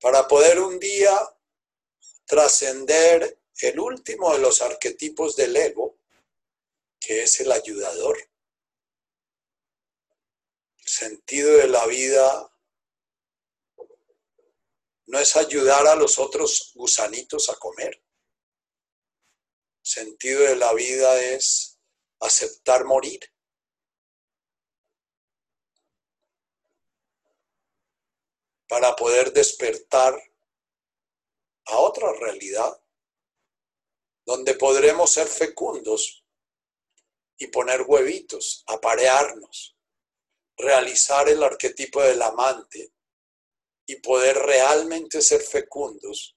para 0.00 0.28
poder 0.28 0.60
un 0.60 0.78
día 0.78 1.18
trascender 2.24 3.40
el 3.60 3.80
último 3.80 4.32
de 4.32 4.38
los 4.38 4.62
arquetipos 4.62 5.34
del 5.34 5.56
ego, 5.56 5.87
que 7.00 7.22
es 7.22 7.40
el 7.40 7.52
ayudador. 7.52 8.18
El 10.78 10.88
sentido 10.88 11.56
de 11.56 11.68
la 11.68 11.86
vida 11.86 12.50
no 15.06 15.18
es 15.18 15.36
ayudar 15.36 15.86
a 15.86 15.94
los 15.94 16.18
otros 16.18 16.72
gusanitos 16.74 17.48
a 17.48 17.56
comer. 17.56 17.94
El 17.94 19.90
sentido 19.90 20.42
de 20.42 20.56
la 20.56 20.72
vida 20.74 21.20
es 21.20 21.78
aceptar 22.20 22.84
morir. 22.84 23.20
para 28.68 28.94
poder 28.94 29.32
despertar 29.32 30.14
a 31.64 31.78
otra 31.78 32.12
realidad, 32.12 32.78
donde 34.26 34.54
podremos 34.54 35.10
ser 35.10 35.26
fecundos 35.26 36.22
y 37.38 37.46
poner 37.48 37.82
huevitos, 37.82 38.64
aparearnos, 38.66 39.76
realizar 40.56 41.28
el 41.28 41.42
arquetipo 41.42 42.02
del 42.02 42.20
amante 42.20 42.92
y 43.86 43.96
poder 43.96 44.36
realmente 44.36 45.22
ser 45.22 45.40
fecundos 45.40 46.36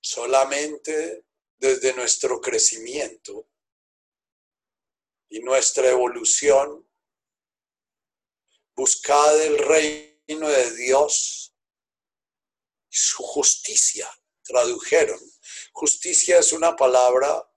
solamente 0.00 1.26
desde 1.58 1.94
nuestro 1.94 2.40
crecimiento 2.40 3.48
y 5.28 5.40
nuestra 5.40 5.88
evolución 5.88 6.88
Buscad 8.74 9.40
el 9.42 9.58
reino 9.58 10.48
de 10.48 10.74
Dios 10.76 11.54
y 12.90 12.96
su 12.96 13.22
justicia, 13.22 14.08
tradujeron. 14.42 15.20
Justicia 15.72 16.38
es 16.38 16.54
una 16.54 16.74
palabra 16.74 17.51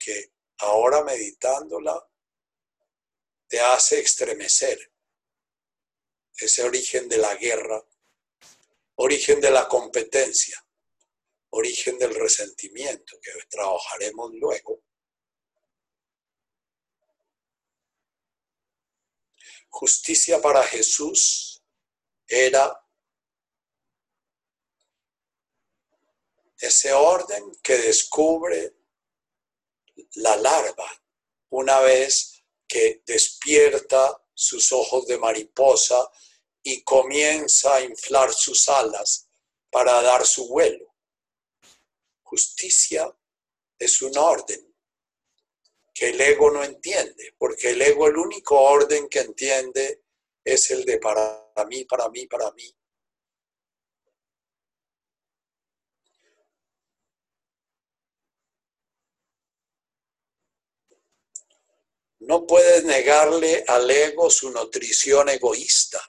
que 0.00 0.32
ahora 0.58 1.04
meditándola 1.04 2.02
te 3.46 3.60
hace 3.60 4.00
estremecer. 4.00 4.78
Ese 6.34 6.64
origen 6.64 7.06
de 7.08 7.18
la 7.18 7.34
guerra, 7.34 7.84
origen 8.94 9.40
de 9.40 9.50
la 9.50 9.68
competencia, 9.68 10.64
origen 11.50 11.98
del 11.98 12.14
resentimiento, 12.14 13.18
que 13.20 13.32
trabajaremos 13.50 14.32
luego. 14.34 14.82
Justicia 19.68 20.40
para 20.40 20.62
Jesús 20.64 21.62
era 22.26 22.74
ese 26.58 26.92
orden 26.92 27.52
que 27.62 27.76
descubre 27.78 28.79
la 30.14 30.36
larva 30.36 30.90
una 31.50 31.80
vez 31.80 32.42
que 32.66 33.02
despierta 33.06 34.22
sus 34.32 34.72
ojos 34.72 35.06
de 35.06 35.18
mariposa 35.18 36.08
y 36.62 36.82
comienza 36.82 37.76
a 37.76 37.82
inflar 37.82 38.32
sus 38.32 38.68
alas 38.68 39.28
para 39.70 40.00
dar 40.02 40.26
su 40.26 40.48
vuelo. 40.48 40.94
Justicia 42.22 43.12
es 43.78 44.02
un 44.02 44.16
orden 44.16 44.70
que 45.92 46.10
el 46.10 46.20
ego 46.20 46.50
no 46.50 46.62
entiende, 46.62 47.34
porque 47.36 47.70
el 47.70 47.82
ego 47.82 48.06
el 48.06 48.16
único 48.16 48.58
orden 48.58 49.08
que 49.08 49.20
entiende 49.20 50.04
es 50.44 50.70
el 50.70 50.84
de 50.84 50.98
para 50.98 51.52
mí, 51.68 51.84
para 51.84 52.08
mí, 52.08 52.26
para 52.26 52.50
mí. 52.52 52.74
No 62.30 62.46
puedes 62.46 62.84
negarle 62.84 63.64
al 63.66 63.90
ego 63.90 64.30
su 64.30 64.52
nutrición 64.52 65.28
egoísta. 65.30 66.00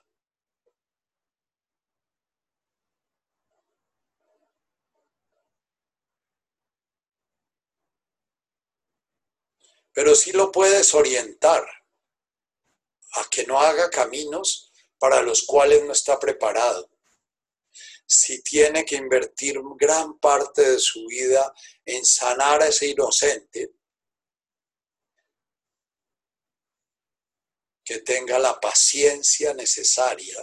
pero 9.94 10.16
sí 10.16 10.32
lo 10.32 10.52
puedes 10.52 10.94
orientar 10.94 11.68
a 13.14 13.30
que 13.30 13.46
no 13.46 13.60
haga 13.60 13.90
caminos 13.90 14.72
para 14.98 15.22
los 15.22 15.44
cuales 15.44 15.84
no 15.84 15.92
está 15.92 16.18
preparado. 16.18 16.90
Si 18.06 18.42
tiene 18.42 18.86
que 18.86 18.96
invertir 18.96 19.60
gran 19.76 20.18
parte 20.18 20.62
de 20.62 20.80
su 20.80 21.06
vida 21.08 21.54
en 21.84 22.06
sanar 22.06 22.62
a 22.62 22.68
ese 22.68 22.88
inocente, 22.88 23.74
que 27.84 28.00
tenga 28.00 28.40
la 28.40 28.60
paciencia 28.60 29.54
necesaria 29.54 30.38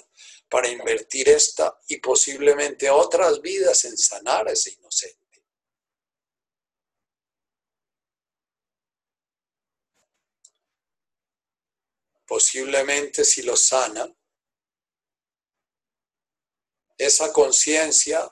para 0.48 0.68
invertir 0.68 1.28
esta 1.28 1.78
y 1.88 1.98
posiblemente 1.98 2.90
otras 2.90 3.40
vidas 3.40 3.84
en 3.84 3.96
sanar 3.96 4.48
a 4.48 4.52
ese 4.52 4.72
inocente. 4.72 5.18
posiblemente 12.28 13.24
si 13.24 13.42
lo 13.42 13.56
sana, 13.56 14.06
esa 16.98 17.32
conciencia 17.32 18.30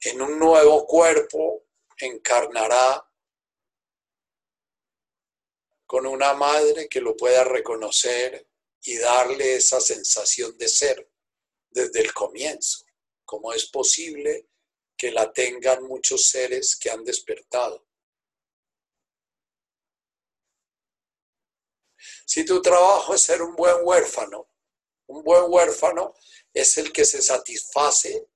en 0.00 0.22
un 0.22 0.38
nuevo 0.38 0.86
cuerpo 0.86 1.66
encarnará 1.98 3.06
con 5.90 6.06
una 6.06 6.34
madre 6.34 6.88
que 6.88 7.00
lo 7.00 7.16
pueda 7.16 7.42
reconocer 7.42 8.48
y 8.80 8.96
darle 8.98 9.56
esa 9.56 9.80
sensación 9.80 10.56
de 10.56 10.68
ser 10.68 11.10
desde 11.68 12.00
el 12.02 12.14
comienzo, 12.14 12.84
como 13.24 13.52
es 13.52 13.66
posible 13.70 14.46
que 14.96 15.10
la 15.10 15.32
tengan 15.32 15.82
muchos 15.82 16.28
seres 16.28 16.76
que 16.76 16.92
han 16.92 17.02
despertado. 17.02 17.88
Si 22.24 22.44
tu 22.44 22.62
trabajo 22.62 23.12
es 23.14 23.22
ser 23.24 23.42
un 23.42 23.56
buen 23.56 23.78
huérfano, 23.82 24.48
un 25.08 25.24
buen 25.24 25.46
huérfano 25.48 26.14
es 26.54 26.78
el 26.78 26.92
que 26.92 27.04
se 27.04 27.20
satisface 27.20 28.28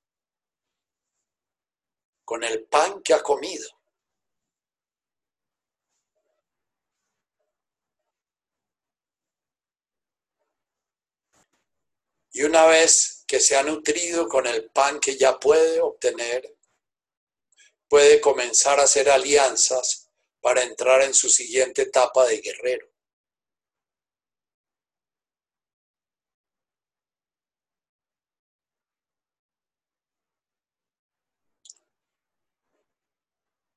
con 2.24 2.42
el 2.42 2.64
pan 2.66 3.00
que 3.00 3.14
ha 3.14 3.22
comido. 3.22 3.73
Y 12.36 12.42
una 12.42 12.66
vez 12.66 13.22
que 13.28 13.38
se 13.38 13.56
ha 13.56 13.62
nutrido 13.62 14.28
con 14.28 14.44
el 14.48 14.68
pan 14.70 14.98
que 14.98 15.16
ya 15.16 15.38
puede 15.38 15.80
obtener, 15.80 16.58
puede 17.88 18.20
comenzar 18.20 18.80
a 18.80 18.82
hacer 18.82 19.08
alianzas 19.08 20.10
para 20.40 20.64
entrar 20.64 21.02
en 21.02 21.14
su 21.14 21.30
siguiente 21.30 21.82
etapa 21.82 22.26
de 22.26 22.40
guerrero. 22.40 22.88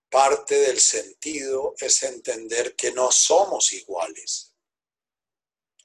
Parte 0.09 0.55
del 0.55 0.79
sentido 0.79 1.75
es 1.79 2.01
entender 2.01 2.75
que 2.75 2.91
no 2.91 3.11
somos 3.11 3.71
iguales, 3.73 4.55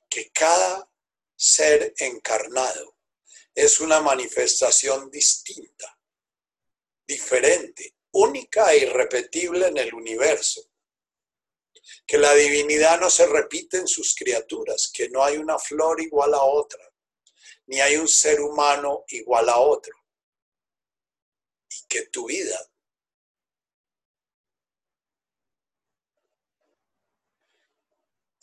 que 0.09 0.31
cada 0.31 0.92
ser 1.43 1.93
encarnado 1.99 2.97
es 3.53 3.81
una 3.81 4.01
manifestación 4.01 5.11
distinta, 5.11 5.99
diferente, 7.05 7.97
única 8.13 8.73
e 8.73 8.85
irrepetible 8.85 9.67
en 9.67 9.77
el 9.77 9.93
universo. 9.93 10.63
Que 12.07 12.17
la 12.17 12.33
divinidad 12.35 13.01
no 13.01 13.11
se 13.11 13.27
repite 13.27 13.79
en 13.79 13.89
sus 13.89 14.15
criaturas, 14.15 14.89
que 14.95 15.09
no 15.09 15.25
hay 15.25 15.37
una 15.37 15.59
flor 15.59 16.01
igual 16.01 16.33
a 16.35 16.45
otra, 16.45 16.89
ni 17.67 17.81
hay 17.81 17.97
un 17.97 18.07
ser 18.07 18.41
humano 18.41 19.05
igual 19.09 19.49
a 19.49 19.59
otro. 19.59 19.97
Y 21.69 21.87
que 21.89 22.07
tu 22.07 22.27
vida 22.27 22.72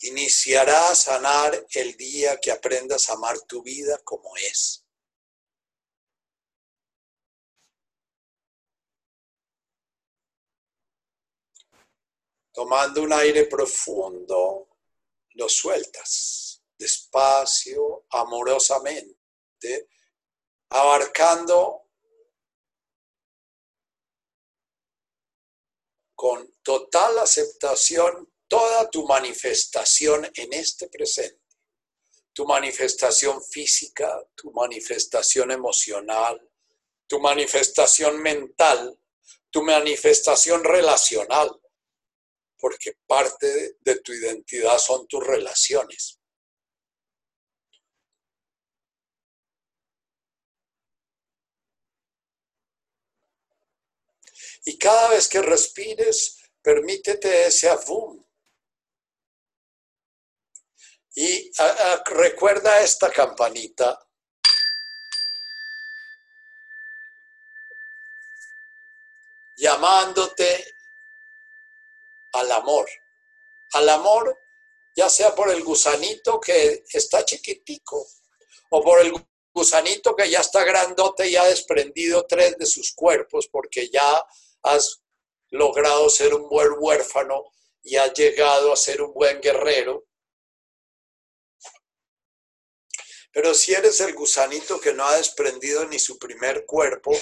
iniciará 0.00 0.90
a 0.90 0.94
sanar 0.94 1.66
el 1.74 1.96
día 1.96 2.38
que 2.38 2.50
aprendas 2.50 3.08
a 3.08 3.14
amar 3.14 3.40
tu 3.42 3.62
vida 3.62 3.98
como 4.04 4.36
es. 4.36 4.84
Tomando 12.52 13.02
un 13.02 13.12
aire 13.12 13.46
profundo, 13.46 14.68
lo 15.34 15.48
sueltas 15.48 16.50
despacio, 16.80 18.06
amorosamente, 18.08 19.90
abarcando 20.70 21.90
con 26.14 26.54
total 26.62 27.18
aceptación 27.18 28.29
toda 28.50 28.90
tu 28.90 29.06
manifestación 29.06 30.28
en 30.34 30.52
este 30.52 30.88
presente, 30.88 31.40
tu 32.32 32.44
manifestación 32.44 33.40
física, 33.40 34.20
tu 34.34 34.50
manifestación 34.50 35.52
emocional, 35.52 36.50
tu 37.06 37.20
manifestación 37.20 38.20
mental, 38.20 38.98
tu 39.50 39.62
manifestación 39.62 40.64
relacional, 40.64 41.48
porque 42.58 42.96
parte 43.06 43.76
de 43.78 44.00
tu 44.00 44.12
identidad 44.12 44.78
son 44.78 45.06
tus 45.06 45.24
relaciones. 45.24 46.18
Y 54.64 54.76
cada 54.76 55.10
vez 55.10 55.28
que 55.28 55.40
respires, 55.40 56.36
permítete 56.60 57.46
ese 57.46 57.68
avum, 57.68 58.20
y 61.14 61.50
recuerda 62.06 62.80
esta 62.80 63.10
campanita. 63.10 63.98
llamándote 69.60 70.64
al 72.32 72.50
amor. 72.50 72.88
Al 73.72 73.88
amor, 73.90 74.38
ya 74.96 75.08
sea 75.08 75.34
por 75.34 75.50
el 75.50 75.62
gusanito 75.62 76.40
que 76.40 76.82
está 76.92 77.24
chiquitico 77.24 78.04
o 78.70 78.82
por 78.82 79.00
el 79.00 79.12
gusanito 79.52 80.16
que 80.16 80.30
ya 80.30 80.40
está 80.40 80.64
grandote 80.64 81.28
y 81.28 81.36
ha 81.36 81.44
desprendido 81.44 82.26
tres 82.26 82.56
de 82.56 82.66
sus 82.66 82.94
cuerpos 82.94 83.48
porque 83.48 83.90
ya 83.90 84.24
has 84.62 85.02
logrado 85.50 86.08
ser 86.08 86.34
un 86.34 86.48
buen 86.48 86.70
huérfano 86.78 87.44
y 87.82 87.96
has 87.96 88.12
llegado 88.14 88.72
a 88.72 88.76
ser 88.76 89.02
un 89.02 89.12
buen 89.12 89.40
guerrero. 89.40 90.06
Pero 93.32 93.54
si 93.54 93.72
eres 93.72 94.00
el 94.00 94.14
gusanito 94.14 94.80
que 94.80 94.92
no 94.92 95.06
ha 95.06 95.16
desprendido 95.16 95.86
ni 95.86 95.98
su 95.98 96.18
primer 96.18 96.66
cuerpo, 96.66 97.12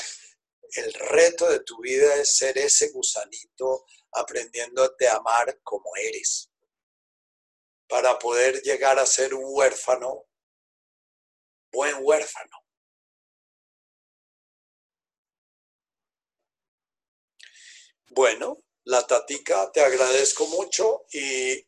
el 0.72 0.92
reto 0.92 1.48
de 1.48 1.60
tu 1.60 1.80
vida 1.80 2.14
es 2.16 2.36
ser 2.36 2.56
ese 2.58 2.90
gusanito 2.90 3.86
aprendiéndote 4.12 5.08
a 5.08 5.16
amar 5.16 5.60
como 5.62 5.90
eres, 5.96 6.50
para 7.86 8.18
poder 8.18 8.62
llegar 8.62 8.98
a 8.98 9.06
ser 9.06 9.34
un 9.34 9.44
huérfano, 9.46 10.26
buen 11.70 11.96
huérfano. 12.00 12.56
Bueno, 18.10 18.64
la 18.84 19.06
tatica, 19.06 19.70
te 19.70 19.82
agradezco 19.82 20.46
mucho 20.46 21.04
y 21.12 21.67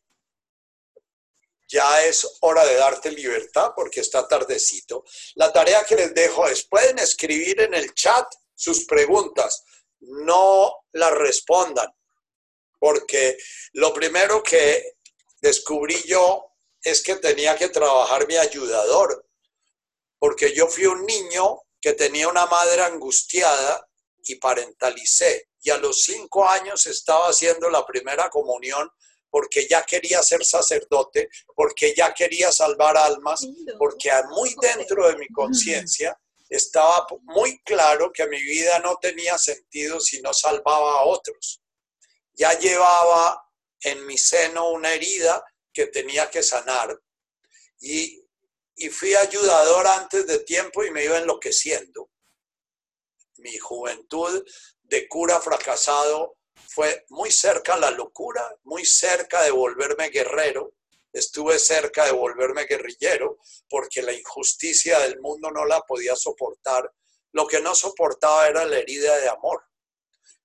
ya 1.71 2.05
es 2.05 2.27
hora 2.41 2.65
de 2.67 2.75
darte 2.75 3.11
libertad 3.13 3.73
porque 3.75 4.01
está 4.01 4.27
tardecito. 4.27 5.05
La 5.37 5.53
tarea 5.53 5.85
que 5.85 5.95
les 5.95 6.13
dejo 6.13 6.47
es, 6.49 6.67
pueden 6.67 6.99
escribir 6.99 7.61
en 7.61 7.75
el 7.75 7.95
chat 7.95 8.27
sus 8.55 8.85
preguntas, 8.85 9.63
no 10.01 10.85
las 10.93 11.13
respondan, 11.13 11.89
porque 12.79 13.39
lo 13.75 13.95
primero 13.95 14.43
que 14.43 14.97
descubrí 15.41 16.03
yo 16.07 16.53
es 16.83 17.03
que 17.03 17.17
tenía 17.17 17.57
que 17.57 17.69
trabajar 17.69 18.27
mi 18.27 18.37
ayudador, 18.37 19.27
porque 20.19 20.53
yo 20.55 20.67
fui 20.67 20.87
un 20.87 21.07
niño 21.07 21.63
que 21.81 21.93
tenía 21.93 22.29
una 22.29 22.47
madre 22.47 22.83
angustiada 22.83 23.87
y 24.25 24.35
parentalicé, 24.35 25.49
y 25.63 25.71
a 25.71 25.79
los 25.79 26.03
cinco 26.03 26.49
años 26.49 26.87
estaba 26.87 27.29
haciendo 27.29 27.71
la 27.71 27.87
primera 27.87 28.29
comunión 28.29 28.91
porque 29.31 29.67
ya 29.69 29.85
quería 29.85 30.23
ser 30.23 30.45
sacerdote, 30.45 31.29
porque 31.55 31.95
ya 31.97 32.13
quería 32.13 32.51
salvar 32.51 32.97
almas, 32.97 33.47
porque 33.79 34.11
muy 34.31 34.55
dentro 34.61 35.09
de 35.09 35.17
mi 35.17 35.29
conciencia 35.29 36.19
estaba 36.49 37.07
muy 37.23 37.63
claro 37.63 38.13
que 38.13 38.27
mi 38.27 38.43
vida 38.43 38.81
no 38.81 38.97
tenía 38.97 39.39
sentido 39.39 40.01
si 40.01 40.21
no 40.21 40.35
salvaba 40.35 41.01
a 41.01 41.05
otros. 41.05 41.63
Ya 42.35 42.59
llevaba 42.59 43.41
en 43.83 44.05
mi 44.07 44.19
seno 44.19 44.71
una 44.71 44.93
herida 44.93 45.45
que 45.73 45.87
tenía 45.87 46.29
que 46.29 46.43
sanar 46.43 47.01
y, 47.81 48.21
y 48.75 48.89
fui 48.89 49.15
ayudador 49.15 49.87
antes 49.87 50.27
de 50.27 50.41
tiempo 50.41 50.85
y 50.85 50.91
me 50.91 51.05
iba 51.05 51.19
enloqueciendo. 51.19 52.11
Mi 53.39 53.57
juventud 53.57 54.45
de 54.83 55.09
cura 55.09 55.41
fracasado 55.41 56.37
fue 56.69 57.05
muy 57.09 57.31
cerca 57.31 57.77
la 57.77 57.91
locura, 57.91 58.57
muy 58.65 58.85
cerca 58.85 59.43
de 59.43 59.51
volverme 59.51 60.09
guerrero, 60.09 60.75
estuve 61.13 61.59
cerca 61.59 62.05
de 62.05 62.13
volverme 62.13 62.65
guerrillero 62.65 63.39
porque 63.69 64.03
la 64.03 64.13
injusticia 64.13 64.99
del 65.01 65.21
mundo 65.21 65.51
no 65.51 65.65
la 65.65 65.81
podía 65.83 66.15
soportar. 66.17 66.93
Lo 67.33 67.47
que 67.47 67.61
no 67.61 67.75
soportaba 67.75 68.49
era 68.49 68.65
la 68.65 68.79
herida 68.79 69.17
de 69.19 69.29
amor. 69.29 69.65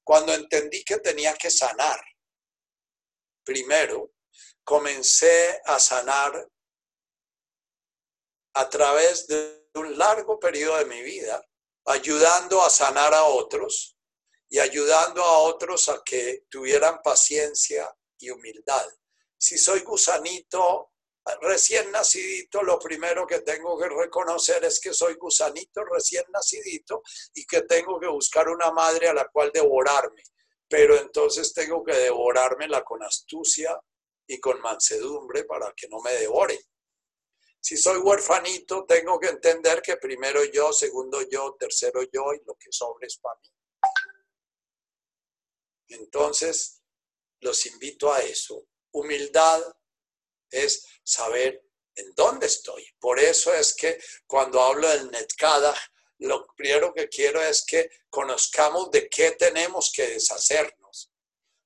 Cuando 0.04 0.34
entendí 0.34 0.84
que 0.84 1.00
tenía 1.00 1.34
que 1.36 1.50
sanar, 1.50 2.00
primero 3.44 4.12
comencé 4.64 5.62
a 5.66 5.80
sanar 5.80 6.48
a 8.54 8.70
través 8.70 9.28
de 9.28 9.68
un 9.76 9.98
largo 9.98 10.40
periodo 10.40 10.78
de 10.78 10.86
mi 10.86 11.02
vida, 11.02 11.44
ayudando 11.86 12.62
a 12.62 12.70
sanar 12.70 13.14
a 13.14 13.26
otros, 13.26 13.95
y 14.50 14.60
ayudando 14.60 15.24
a 15.24 15.40
otros 15.40 15.90
a 15.90 16.02
que 16.04 16.46
tuvieran 16.50 17.02
paciencia 17.04 17.94
y 18.20 18.30
humildad. 18.30 18.86
Si 19.38 19.58
soy 19.58 19.82
gusanito 19.82 20.92
recién 21.42 21.92
nacidito, 21.92 22.62
lo 22.62 22.80
primero 22.80 23.26
que 23.26 23.40
tengo 23.40 23.78
que 23.78 23.90
reconocer 23.90 24.64
es 24.64 24.80
que 24.80 24.94
soy 24.94 25.16
gusanito 25.16 25.84
recién 25.86 26.24
nacidito 26.32 27.02
y 27.34 27.46
que 27.46 27.62
tengo 27.64 28.00
que 28.00 28.08
buscar 28.08 28.48
una 28.48 28.72
madre 28.72 29.10
a 29.10 29.14
la 29.14 29.28
cual 29.28 29.52
devorarme. 29.54 30.24
Pero 30.68 30.98
entonces 30.98 31.54
tengo 31.54 31.84
que 31.84 31.96
devorármela 31.96 32.84
con 32.84 33.04
astucia 33.04 33.80
y 34.28 34.40
con 34.40 34.62
mansedumbre 34.62 35.44
para 35.44 35.74
que 35.76 35.88
no 35.88 36.00
me 36.02 36.12
devoren. 36.14 36.60
Si 37.60 37.78
soy 37.78 37.98
huerfanito, 37.98 38.86
tengo 38.86 39.20
que 39.20 39.30
entender 39.30 39.82
que 39.82 39.98
primero 39.98 40.44
yo, 40.44 40.72
segundo 40.72 41.22
yo, 41.28 41.56
tercero 41.60 42.04
yo 42.04 42.34
y 42.34 42.44
lo 42.46 42.56
que 42.56 42.72
sobre 42.72 43.08
es 43.08 43.18
para 43.18 43.40
mí. 43.40 43.55
Entonces, 45.88 46.82
los 47.40 47.66
invito 47.66 48.12
a 48.12 48.20
eso. 48.22 48.68
Humildad 48.92 49.62
es 50.50 50.86
saber 51.04 51.62
en 51.96 52.14
dónde 52.16 52.48
estoy. 52.48 52.86
Por 53.00 53.20
eso 53.20 53.54
es 53.54 53.76
que 53.76 54.00
cuando 54.28 54.62
hablo 54.62 54.90
del 54.90 55.12
Netkada, 55.12 55.76
lo 56.20 56.48
primero 56.56 56.94
que 56.94 57.10
quiero 57.10 57.42
es 57.42 57.66
que 57.66 57.90
conozcamos 58.10 58.92
de 58.92 59.10
qué 59.10 59.32
tenemos 59.32 59.92
que 59.94 60.08
deshacernos. 60.08 61.12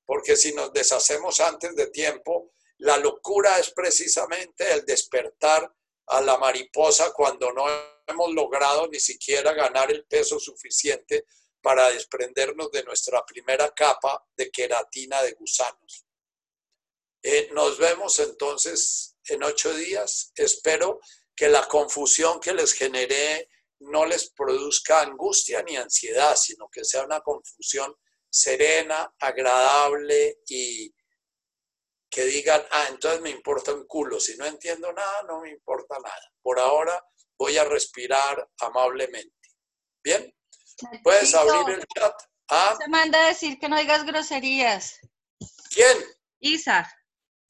Porque 0.06 0.36
si 0.36 0.54
nos 0.54 0.74
deshacemos 0.74 1.40
antes 1.40 1.76
de 1.76 1.88
tiempo, 1.88 2.52
la 2.78 2.98
locura 2.98 3.60
es 3.60 3.72
precisamente 3.72 4.72
el 4.72 4.86
despertar 4.86 5.72
a 6.08 6.22
la 6.22 6.38
mariposa 6.38 7.12
cuando 7.14 7.52
no 7.52 7.66
hemos 8.08 8.34
logrado 8.34 8.88
ni 8.88 9.00
siquiera 9.00 9.54
ganar 9.54 9.92
el 9.92 10.06
peso 10.06 10.40
suficiente 10.40 11.26
para 11.62 11.90
desprendernos 11.92 12.72
de 12.72 12.84
nuestra 12.84 13.26
primera 13.26 13.72
capa 13.72 14.26
de 14.36 14.50
queratina 14.50 15.22
de 15.22 15.34
gusanos. 15.34 16.06
Eh, 17.22 17.50
nos 17.52 17.78
vemos 17.78 18.20
entonces 18.20 19.18
en 19.26 19.44
ocho 19.44 19.74
días. 19.74 20.32
Espero 20.36 21.00
que 21.36 21.50
la 21.50 21.68
confusión 21.68 22.40
que 22.40 22.54
les 22.54 22.74
generé 22.74 23.50
no 23.80 24.06
les 24.06 24.32
produzca 24.32 25.02
angustia 25.02 25.62
ni 25.64 25.78
ansiedad, 25.78 26.36
sino 26.36 26.70
que 26.70 26.84
sea 26.84 27.04
una 27.04 27.22
confusión 27.22 27.96
serena, 28.30 29.14
agradable 29.20 30.40
y 30.48 30.94
que 32.10 32.26
digan, 32.26 32.66
ah, 32.72 32.88
entonces 32.90 33.22
me 33.22 33.30
importa 33.30 33.74
un 33.74 33.86
culo. 33.86 34.20
Si 34.20 34.36
no 34.38 34.46
entiendo 34.46 34.92
nada, 34.92 35.24
no 35.24 35.42
me 35.42 35.52
importa 35.52 35.98
nada. 36.00 36.34
Por 36.42 36.60
ahora 36.60 37.02
voy 37.38 37.58
a 37.58 37.66
respirar 37.66 38.50
amablemente. 38.60 39.36
¿Bien? 40.04 40.34
Puedes 41.04 41.34
abrir 41.34 41.78
el 41.78 41.86
chat. 41.96 42.14
¿Ah? 42.50 42.76
Se 42.80 42.88
manda 42.90 43.24
a 43.24 43.28
decir 43.28 43.60
que 43.60 43.70
no 43.70 43.78
digas 43.78 44.06
groserías. 44.06 45.00
¿Quién? 45.70 45.98
Isa. 46.40 46.92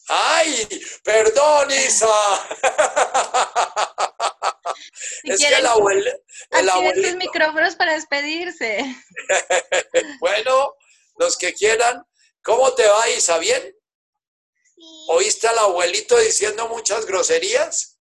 ¡Ay! 0.07 0.67
Perdón, 1.03 1.69
Isa. 1.71 2.03
es 5.23 5.39
que 5.39 5.47
el 5.47 5.67
abuelo. 5.67 6.11
El 6.51 6.69
abuelito. 6.69 7.17
micrófonos 7.17 7.75
para 7.75 7.93
despedirse. 7.93 8.83
bueno, 10.19 10.75
los 11.17 11.37
que 11.37 11.53
quieran. 11.53 12.03
¿Cómo 12.41 12.73
te 12.73 12.87
va, 12.87 13.09
Isa? 13.09 13.37
¿Bien? 13.37 13.61
Sí. 14.75 15.05
¿Oíste 15.09 15.47
al 15.47 15.59
abuelito 15.59 16.17
diciendo 16.17 16.67
muchas 16.69 17.05
groserías? 17.05 17.99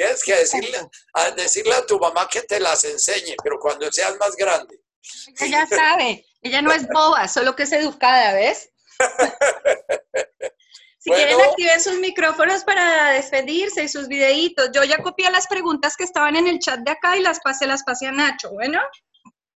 Tienes 0.00 0.24
que 0.24 0.34
decirle 0.34 0.78
a, 1.12 1.30
decirle 1.32 1.74
a 1.74 1.84
tu 1.84 1.98
mamá 1.98 2.26
que 2.26 2.40
te 2.40 2.58
las 2.58 2.84
enseñe, 2.84 3.34
pero 3.44 3.58
cuando 3.58 3.92
seas 3.92 4.16
más 4.16 4.34
grande. 4.34 4.80
Ella 5.38 5.66
sabe, 5.66 6.24
ella 6.40 6.62
no 6.62 6.72
es 6.72 6.88
boba, 6.88 7.28
solo 7.28 7.54
que 7.54 7.64
es 7.64 7.72
educada, 7.72 8.32
¿ves? 8.32 8.70
Si 11.02 11.10
quieren, 11.10 11.40
activen 11.40 11.82
sus 11.82 11.98
micrófonos 11.98 12.62
para 12.62 13.12
despedirse 13.12 13.84
y 13.84 13.88
sus 13.88 14.06
videitos. 14.06 14.68
Yo 14.74 14.84
ya 14.84 14.98
copié 14.98 15.30
las 15.30 15.46
preguntas 15.46 15.96
que 15.96 16.04
estaban 16.04 16.36
en 16.36 16.46
el 16.46 16.58
chat 16.58 16.80
de 16.80 16.90
acá 16.90 17.16
y 17.16 17.22
las 17.22 17.40
pasé, 17.40 17.66
las 17.66 17.82
pasé 17.84 18.06
a 18.06 18.12
Nacho, 18.12 18.50
¿bueno? 18.50 18.82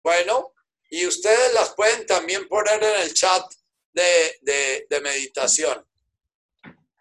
Bueno, 0.05 0.53
y 0.89 1.05
ustedes 1.05 1.53
las 1.55 1.71
pueden 1.75 2.07
también 2.07 2.47
poner 2.47 2.81
en 2.81 3.01
el 3.01 3.13
chat 3.13 3.45
de, 3.93 4.87
de 4.89 5.01
meditación. 5.01 5.85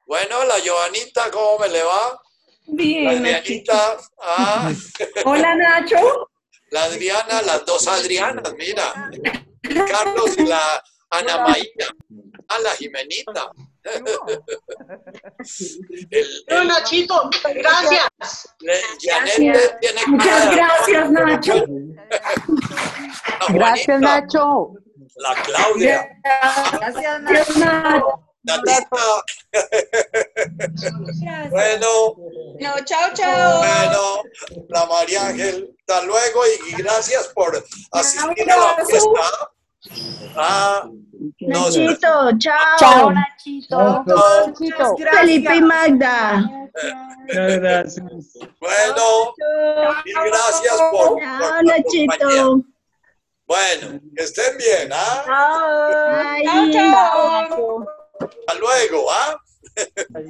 Bueno, 0.07 0.43
la 0.45 0.55
Joanita, 0.59 1.29
¿cómo 1.29 1.59
me 1.59 1.69
le 1.69 1.83
va? 1.83 2.19
Bien, 2.67 3.17
Adrianita. 3.17 3.97
Ah. 4.21 4.71
Hola, 5.25 5.55
Nacho. 5.55 6.29
La 6.71 6.83
Adriana, 6.85 7.41
las 7.41 7.65
dos 7.65 7.85
Adrianas, 7.87 8.53
mira. 8.57 9.11
Carlos 9.87 10.37
y 10.37 10.45
la 10.45 10.81
Ana 11.09 11.39
Maía. 11.39 11.65
Ah, 12.47 12.59
la 12.63 12.69
Jimenita. 12.71 13.51
el, 16.47 16.67
Nachito, 16.67 17.29
gracias. 17.43 18.09
Janet 19.01 19.79
tiene 19.79 20.01
Muchas 20.07 20.55
gracias, 20.55 21.11
Nacho. 21.11 21.65
gracias, 23.49 23.99
Nacho. 23.99 24.73
La 25.15 25.33
Claudia. 25.43 26.07
Gracias, 26.73 27.21
Nacho. 27.57 28.30
Natita. 28.43 28.87
bueno. 31.49 32.15
No, 32.59 32.75
chao, 32.85 33.13
chao. 33.13 33.59
Bueno, 33.59 34.23
la 34.69 34.85
María 34.85 35.27
Ángel, 35.27 35.75
hasta 35.79 36.05
luego 36.05 36.41
y 36.69 36.81
gracias 36.81 37.27
por 37.29 37.63
asistir 37.91 38.51
a 38.51 38.57
la 38.57 38.85
fiesta. 38.85 39.51
Ah, 40.35 40.89
Nachito, 41.39 42.37
chao. 42.39 42.77
Chao, 42.77 43.11
Nachito. 43.11 44.05
Felipe 45.11 45.55
y 45.55 45.61
Magda. 45.61 46.43
Gracias. 47.27 48.01
Bueno, 48.59 49.33
y 50.05 50.13
gracias 50.13 50.77
por, 50.91 51.09
por. 51.09 51.63
Nachito. 51.63 52.63
Bueno, 53.45 53.99
que 54.15 54.23
estén 54.23 54.57
bien, 54.57 54.89
¿ah? 54.93 55.25
Ay, 56.23 56.45
Chao, 56.45 56.71
chao. 56.71 57.85
Hasta 58.47 58.59
luego, 58.59 59.11
¿ah? 59.11 59.41
Ahí. 60.13 60.29